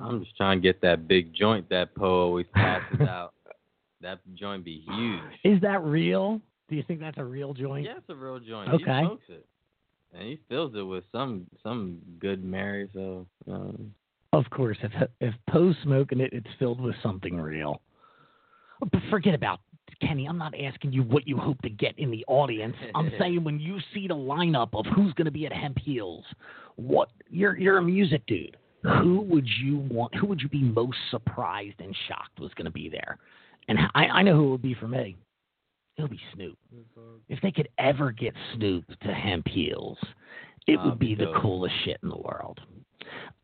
[0.00, 3.32] I'm just trying to get that big joint that Poe always passes out.
[4.02, 5.22] That joint be huge.
[5.56, 6.40] Is that real?
[6.68, 7.86] Do you think that's a real joint?
[7.86, 8.68] Yeah, it's a real joint.
[8.68, 8.78] Okay.
[8.78, 9.46] He smokes it,
[10.12, 12.88] and he fills it with some some good Mary.
[12.92, 13.94] So um,
[14.32, 17.80] Of course, if if Poe's smoking it, it's filled with something real.
[18.80, 19.60] But forget about
[20.00, 20.26] Kenny.
[20.26, 22.76] I'm not asking you what you hope to get in the audience.
[22.94, 26.24] I'm saying when you see the lineup of who's going to be at Hemp Heals,
[26.76, 28.56] what you're you're a music dude.
[28.86, 30.14] Who would you want?
[30.14, 33.18] Who would you be most surprised and shocked was going to be there?
[33.68, 35.16] And I, I know who it would be for me.
[35.96, 36.58] It'll be Snoop.
[36.74, 37.16] Mm-hmm.
[37.28, 39.98] If they could ever get Snoop to Hemp Heals,
[40.66, 42.60] it That'd be the coolest shit in the world.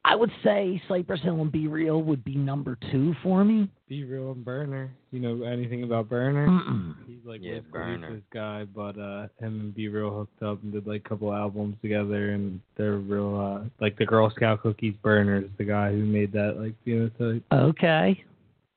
[0.04, 3.68] I would say Cypress Hill and B-Real would be number two for me.
[3.88, 4.90] B-Real and Berner.
[5.12, 6.48] You know anything about Berner?
[6.48, 6.94] Mm-mm.
[7.06, 8.08] He's like Yeah, Wiz Berner.
[8.08, 11.76] Khalifa's guy, but uh, him and B-Real hooked up and did like a couple albums
[11.82, 13.38] together, and they're real.
[13.38, 14.94] Uh, like the Girl Scout cookies.
[15.02, 17.42] Berner is the guy who made that like phenotype.
[17.52, 18.24] Okay.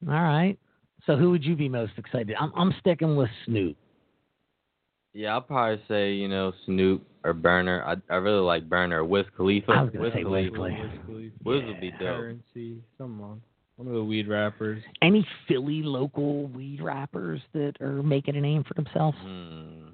[0.08, 0.58] All right.
[1.08, 2.36] So who would you be most excited?
[2.40, 3.76] I'm I'm sticking with Snoop.
[5.16, 7.84] Yeah, I'll probably say you know Snoop or Berner.
[7.88, 9.04] I I really like Berner.
[9.06, 9.72] Wiz Khalifa.
[9.72, 10.56] I was gonna Wiz say Wiz Khalifa.
[10.58, 10.82] Khalifa.
[10.82, 11.36] Wiz Khalifa.
[11.44, 12.00] Wiz would be dope.
[12.02, 13.42] Curren$y, someone.
[13.78, 14.84] One of the weed rappers.
[15.02, 19.18] Any Philly local weed rappers that are making a name for themselves?
[19.22, 19.88] Hmm.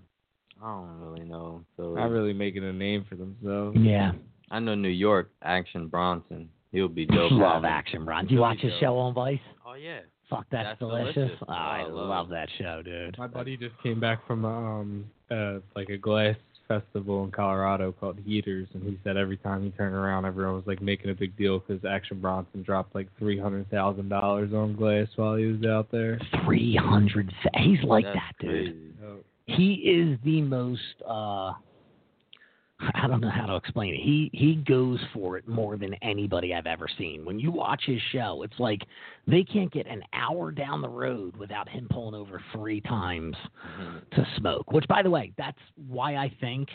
[0.64, 1.64] I don't really know.
[1.78, 3.78] So Not really making a name for themselves.
[3.80, 4.12] Yeah.
[4.52, 6.50] I know New York Action Bronson.
[6.72, 7.32] He'll be dope.
[7.32, 7.64] Love.
[7.66, 8.28] Action Bronson.
[8.28, 8.80] Do you watch his dope.
[8.82, 9.40] show on Vice?
[9.66, 10.02] Oh yeah.
[10.32, 11.14] Fuck, that's, That's delicious.
[11.14, 11.38] delicious.
[11.48, 13.18] Oh, I I love love that show, dude.
[13.20, 16.36] My buddy just came back from um uh like a glass
[16.70, 20.64] festival in Colorado called Heaters, and he said every time he turned around, everyone was
[20.66, 24.74] like making a big deal because Action Bronson dropped like three hundred thousand dollars on
[24.78, 26.18] glass while he was out there.
[26.46, 27.30] Three hundred.
[27.58, 28.96] He's like That's that, dude.
[29.00, 29.58] crazy.
[29.58, 30.82] He is the most.
[31.06, 31.52] uh
[32.96, 34.00] I don't know how to explain it.
[34.02, 37.26] He he goes for it more than anybody I've ever seen.
[37.26, 38.82] When you watch his show, it's like
[39.28, 43.36] they can't get an hour down the road without him pulling over three times
[43.80, 44.10] Mhm.
[44.12, 44.72] to smoke.
[44.72, 46.70] Which, by the way, that's why I think,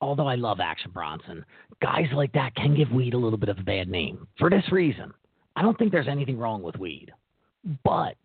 [0.00, 1.44] although I love Action Bronson,
[1.80, 4.70] guys like that can give weed a little bit of a bad name for this
[4.70, 5.12] reason.
[5.56, 7.12] I don't think there's anything wrong with weed,
[7.82, 8.16] but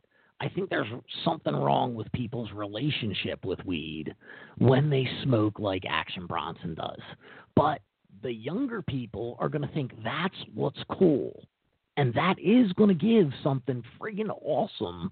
[0.41, 0.87] I think there's
[1.23, 4.15] something wrong with people's relationship with weed
[4.57, 6.99] when they smoke like Action Bronson does.
[7.55, 7.81] But
[8.23, 11.43] the younger people are going to think that's what's cool.
[11.95, 15.11] And that is going to give something friggin' awesome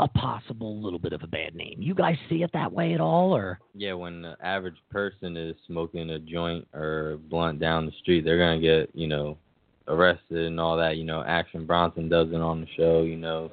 [0.00, 1.76] a possible little bit of a bad name.
[1.78, 5.54] You guys see it that way at all, or Yeah, when the average person is
[5.68, 9.38] smoking a joint or blunt down the street, they're gonna get, you know,
[9.86, 10.96] arrested and all that.
[10.96, 13.02] You know, Action Bronson does it on the show.
[13.02, 13.52] You know,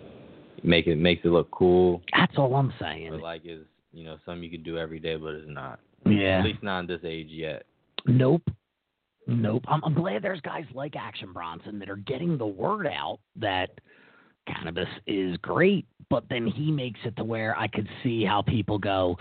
[0.64, 3.20] make it makes it look cool, that's all I'm but saying.
[3.20, 5.80] like is you know something you could do every day, but it's not.
[6.06, 6.40] Yeah.
[6.40, 7.64] At least not in this age yet.
[8.06, 8.44] Nope.
[9.28, 9.64] Nope.
[9.68, 13.70] I'm, I'm glad there's guys like Action Bronson that are getting the word out that
[14.48, 18.80] cannabis is great, but then he makes it to where I could see how people
[18.80, 19.16] go,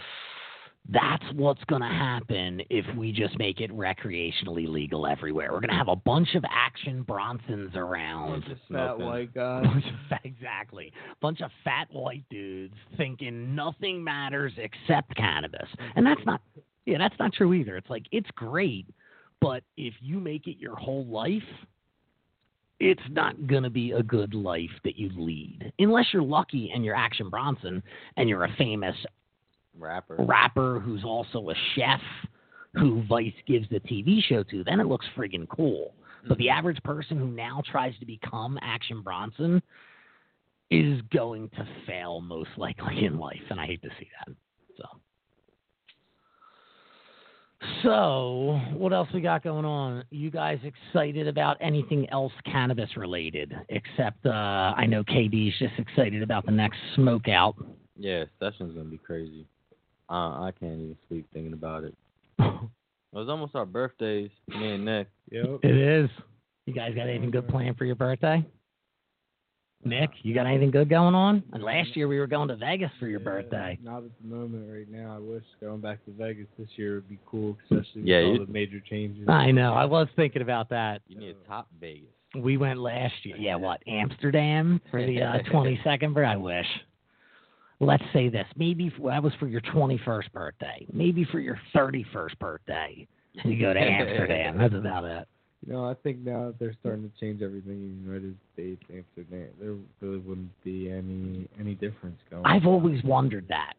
[0.89, 5.53] that's what's going to happen if we just make it recreationally legal everywhere.
[5.53, 8.43] We're going to have a bunch of Action Bronsons around.
[8.49, 8.99] Just Smoking.
[8.99, 9.63] fat white guy.
[9.65, 10.93] bunch of fat, exactly.
[11.21, 15.69] Bunch of fat white dudes thinking nothing matters except cannabis.
[15.95, 16.41] And that's not
[16.87, 17.77] yeah, that's not true either.
[17.77, 18.87] It's like it's great,
[19.41, 21.43] but if you make it your whole life,
[22.81, 25.73] it's not going to be a good life that you lead.
[25.79, 27.83] Unless you're lucky and you're Action Bronson
[28.17, 28.97] and you're a famous
[29.81, 30.17] Rapper.
[30.19, 32.01] rapper who's also a chef
[32.75, 35.95] who Vice gives the TV show to, then it looks friggin' cool.
[36.29, 39.63] But the average person who now tries to become Action Bronson
[40.71, 44.35] is going to fail most likely in life, and I hate to see that.
[44.77, 44.85] So,
[47.83, 50.05] so what else we got going on?
[50.11, 53.53] You guys excited about anything else cannabis related?
[53.69, 54.31] Except uh,
[54.77, 57.57] I know KD's just excited about the next smoke out.
[57.99, 59.47] Yeah, session's gonna be crazy.
[60.11, 61.95] Uh, I can't even sleep thinking about it.
[63.13, 65.09] It was almost our birthdays, me and Nick.
[65.33, 65.61] Yep.
[65.65, 66.09] It is.
[66.67, 68.47] You guys got anything good planned for your birthday?
[69.85, 71.43] Nick, you got anything good going on?
[71.53, 73.79] And last year we were going to Vegas for your Yeah, birthday.
[73.83, 75.17] Not at the moment right now.
[75.17, 78.39] I wish going back to Vegas this year would be cool, especially with Yeah, all
[78.39, 79.27] the major changes.
[79.29, 79.73] I know.
[79.73, 81.03] I was thinking about that.
[81.09, 82.11] You need a top Vegas.
[82.39, 83.37] We went last year.
[83.39, 83.83] Yeah, what?
[83.89, 86.27] Amsterdam for the uh, 22nd birthday?
[86.33, 86.67] I wish.
[87.81, 93.07] Let's say this, maybe that was for your 21st birthday, maybe for your 31st birthday,
[93.45, 94.59] you go to Amsterdam.
[94.59, 95.27] That's about it.
[95.67, 98.83] You know, I think now that they're starting to change everything in the United States,
[98.91, 102.47] Amsterdam, there really wouldn't be any any difference going.
[102.47, 103.75] I've always wondered that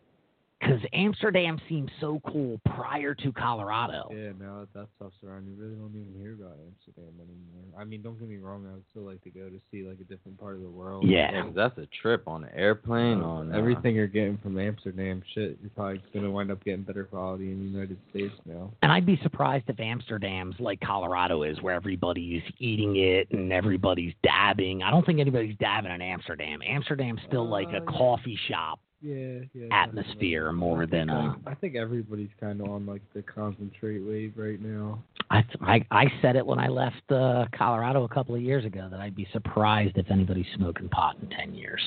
[0.62, 4.10] because Amsterdam seemed so cool prior to Colorado.
[4.12, 7.82] Yeah, now that that stuff's around, you really don't even hear about Amsterdam anymore.
[7.82, 10.00] I mean, don't get me wrong, I would still like to go to see like
[10.00, 11.04] a different part of the world.
[11.08, 11.32] Yeah.
[11.32, 13.22] Yeah, 'cause that's a trip on an airplane.
[13.22, 17.06] On uh, Everything you're getting from Amsterdam, shit, you're probably gonna wind up getting better
[17.06, 18.72] quality in the United States now.
[18.84, 24.14] And I'd be surprised if Amsterdam's like Colorado is, where everybody's eating it and everybody's
[24.24, 24.84] dabbing.
[24.84, 26.62] I don't think anybody's dabbing in Amsterdam.
[26.66, 29.68] Amsterdam's still like a Uh, coffee shop Yeah, yeah.
[29.72, 30.60] atmosphere definitely.
[30.60, 31.50] more than think, uh.
[31.50, 35.04] I think everybody's kind of on like the concentrate wave right now.
[35.30, 38.88] I, I I said it when I left uh, Colorado a couple of years ago
[38.92, 41.82] that I'd be surprised if anybody's smoking pot in ten years.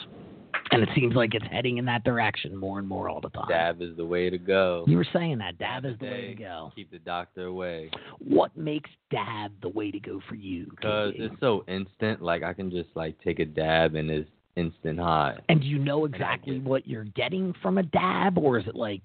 [0.71, 3.49] And it seems like it's heading in that direction more and more all the time.
[3.49, 4.85] dab is the way to go.
[4.89, 6.73] You were saying that dab is the way to go.
[6.75, 7.91] Keep the doctor away.
[8.19, 10.67] What makes dab the way to go for you?
[10.71, 12.23] Because it's so instant.
[12.23, 15.37] Like I can just like take a dab and it's instant high.
[15.49, 18.75] And do you know exactly get- what you're getting from a dab, or is it
[18.75, 19.03] like,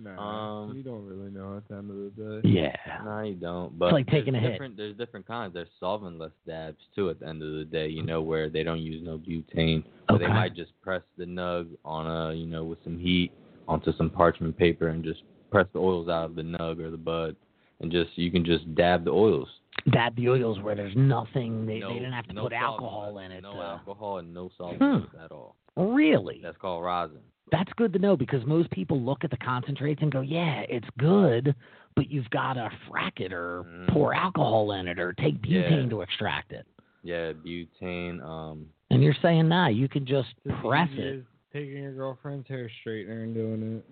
[0.00, 2.48] Nah, Um, you don't really know at the end of the day.
[2.48, 3.76] yeah, No, you don't.
[3.76, 4.52] But like there's taking a hit.
[4.52, 5.54] different, There's different kinds.
[5.54, 7.10] There's solventless dabs too.
[7.10, 10.18] At the end of the day, you know where they don't use no butane, but
[10.18, 13.32] they might just press the nug on a, you know, with some heat
[13.66, 16.96] onto some parchment paper and just press the oils out of the nug or the
[16.96, 17.34] bud,
[17.80, 19.48] and just you can just dab the oils.
[19.92, 21.66] Dab the oils where there's nothing.
[21.66, 23.42] They, no, they didn't have to no put solvent, alcohol in it.
[23.42, 25.56] No uh, alcohol and no solvents at all.
[25.76, 26.40] really?
[26.42, 27.20] That's called rosin.
[27.50, 30.88] That's good to know because most people look at the concentrates and go, "Yeah, it's
[30.98, 31.54] good,"
[31.96, 33.88] but you've got to frack it or Mhm.
[33.88, 35.88] pour alcohol in it or take butane Yeah.
[35.88, 36.66] to extract it.
[37.02, 38.20] Yeah, butane.
[38.22, 42.70] Um, And you're saying, "Nah, you can just It's press it." Taking your girlfriend's hair
[42.84, 43.84] straightener and doing it.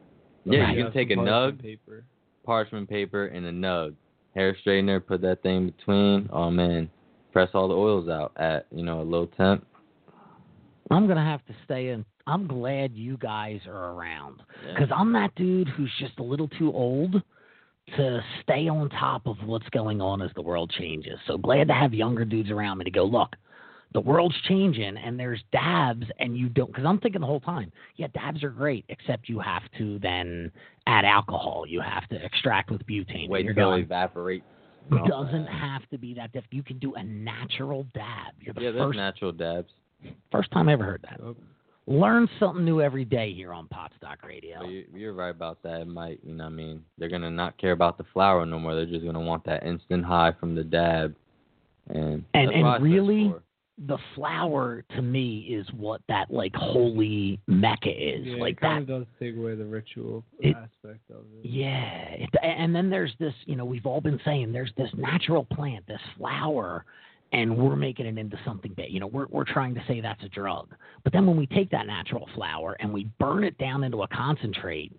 [0.44, 0.76] Yeah, Right.
[0.76, 2.04] you can take a parchment nug, Paper.
[2.44, 3.94] parchment paper, and a nug.
[4.36, 6.20] Hair straightener, put that thing between.
[6.24, 6.90] Um, oh man,
[7.32, 9.66] press all the oils out at you know a low temp.
[10.90, 12.04] I'm gonna have to stay in.
[12.26, 14.74] I'm glad you guys are around Yeah.
[14.74, 17.22] because I'm that dude who's just a little too old
[17.96, 21.18] to stay on top of what's going on as the world changes.
[21.26, 23.36] So glad to have younger dudes around me to go look.
[23.96, 26.66] The world's changing, and there's dabs, and you don't.
[26.70, 30.52] Because I'm thinking the whole time, yeah, dabs are great, except you have to then
[30.86, 31.64] add alcohol.
[31.66, 33.30] You have to extract with butane.
[33.30, 33.82] Wait You're till it going.
[33.84, 34.44] evaporates.
[34.92, 36.44] It doesn't have to be that diff.
[36.50, 38.34] You can do a natural dab.
[38.38, 39.72] You're the Yeah, there's first natural dabs.
[40.30, 41.18] first time I ever heard that.
[41.86, 44.62] Learn something new every day here on Potstock Radio.
[44.64, 45.80] You, you're right about that.
[45.80, 48.74] It might, you know, I mean, they're gonna not care about the flower no more.
[48.74, 51.14] They're just gonna want that instant high from the dab.
[51.88, 53.42] And And- and what I search really, for.
[53.78, 58.24] The flower to me is what that like holy mecca is.
[58.26, 58.92] Yeah, like it kind that.
[58.94, 61.44] of does take away the ritual It- aspect of it.
[61.44, 62.08] Yeah.
[62.10, 65.86] It, and then there's this, you know, we've all been saying there's this natural plant,
[65.86, 66.86] this flower,
[67.32, 68.90] and we're making it into something big.
[68.92, 70.74] You know, we're we're trying to say that's a drug.
[71.04, 74.08] But then when we take that natural flower and we burn it down into a
[74.08, 74.92] concentrate,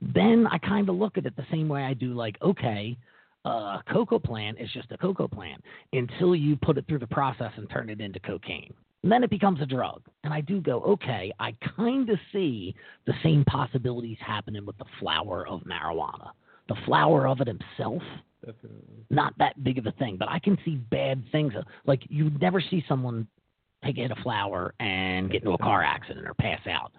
[0.00, 2.96] then I kind of look at it the same way I do like, okay,
[3.44, 7.52] a cocoa plant is just a cocoa plant until you put it through the process
[7.56, 8.72] and turn it into cocaine.
[9.02, 10.00] And then it becomes a drug.
[10.24, 12.74] And I do go, okay, I kind of see
[13.06, 16.30] the same possibilities happening with the flower of marijuana.
[16.68, 18.02] The flower of it himself,
[18.40, 19.04] Definitely.
[19.10, 21.52] not that big of a thing, but I can see bad things.
[21.86, 23.26] Like you never see someone
[23.84, 26.92] take a hit of flower and get into a car accident or pass out.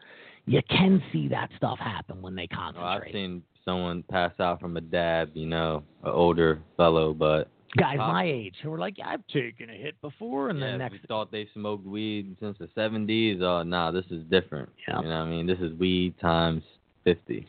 [0.45, 3.13] You can see that stuff happen when they Oh, I've concentrate.
[3.13, 8.13] seen someone pass out from a dab, you know, an older fellow, but Guys Pop-
[8.13, 10.93] my age who were like, yeah, I've taken a hit before, and yeah, then next
[10.93, 13.41] we thought they smoked weed since the 70s.
[13.41, 14.69] Oh, nah, this is different.
[14.87, 15.01] Yeah.
[15.01, 15.45] You know what I mean?
[15.45, 16.63] This is weed times
[17.03, 17.45] 50.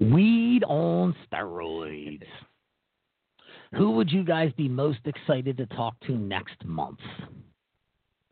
[0.00, 2.24] Weed on steroids.
[3.76, 7.00] Who would you guys be most excited to talk to next month?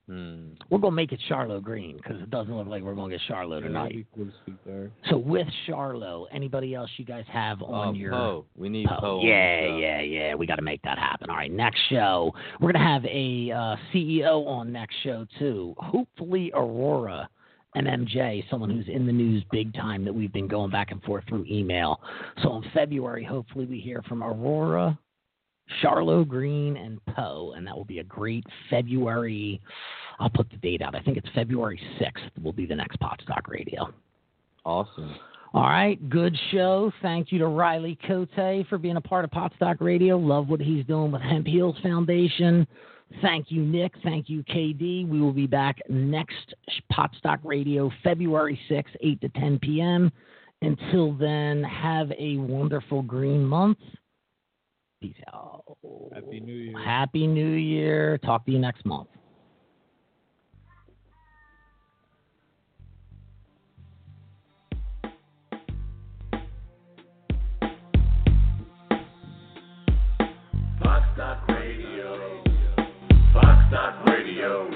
[0.09, 0.50] Hmm.
[0.70, 3.54] We're gonna make it Charlo Greene because it doesn't look like we're gonna get Charlo
[3.54, 3.92] Yeah, that'd tonight.
[3.92, 4.90] be cool to speak there.
[5.11, 8.44] So with Charlo, anybody else you guys have on Oh, your Poe.
[8.57, 9.00] We need Poe.
[9.00, 9.20] Poe.
[9.24, 10.34] Yeah, yeah, yeah.
[10.36, 11.28] We got to make that happen.
[11.28, 15.74] All right, next show we're gonna have a uh, CEO on next show too.
[15.78, 17.28] Hopefully Aurora
[17.74, 21.02] and MJ, someone who's in the news big time that we've been going back and
[21.02, 22.00] forth through email.
[22.42, 24.98] So in February, hopefully we hear from Aurora,
[25.83, 29.61] Charlo Greene, and Poe, and that will be a great February.
[30.19, 30.95] I'll put the date out.
[30.95, 32.25] I think it's February sixth.
[32.43, 33.93] Will be the next Potstock Radio.
[34.64, 35.14] Awesome.
[35.55, 36.93] All right, good show.
[37.01, 38.29] Thank you to Riley Cote
[38.69, 40.19] for being a part of Potstock Radio.
[40.19, 42.67] Love what he's doing with Hemp Heals Foundation.
[43.23, 43.93] Thank you, Nick.
[44.03, 45.09] Thank you, KD.
[45.09, 46.55] We will be back next
[46.91, 50.12] Pot Stock Radio, February 6th, 8 to 10 p.m.
[50.61, 53.79] Until then, have a wonderful green month.
[55.01, 55.62] Peace out.
[56.14, 56.82] Happy New Year.
[56.82, 58.18] Happy New Year.
[58.18, 59.09] Talk to you next month.
[70.82, 72.42] Fox Talk Radio.
[73.34, 74.70] Fox Talk Radio.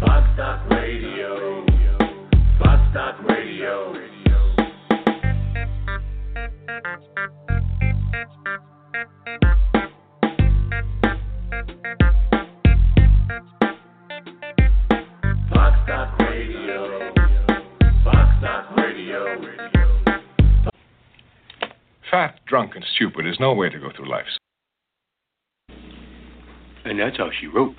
[0.00, 1.66] Fox Talk Radio.
[2.60, 4.02] Fox Talk Radio.
[8.44, 8.71] Fox
[22.12, 24.26] Fat, drunk, and stupid is no way to go through life.
[26.84, 27.74] And that's how she wrote.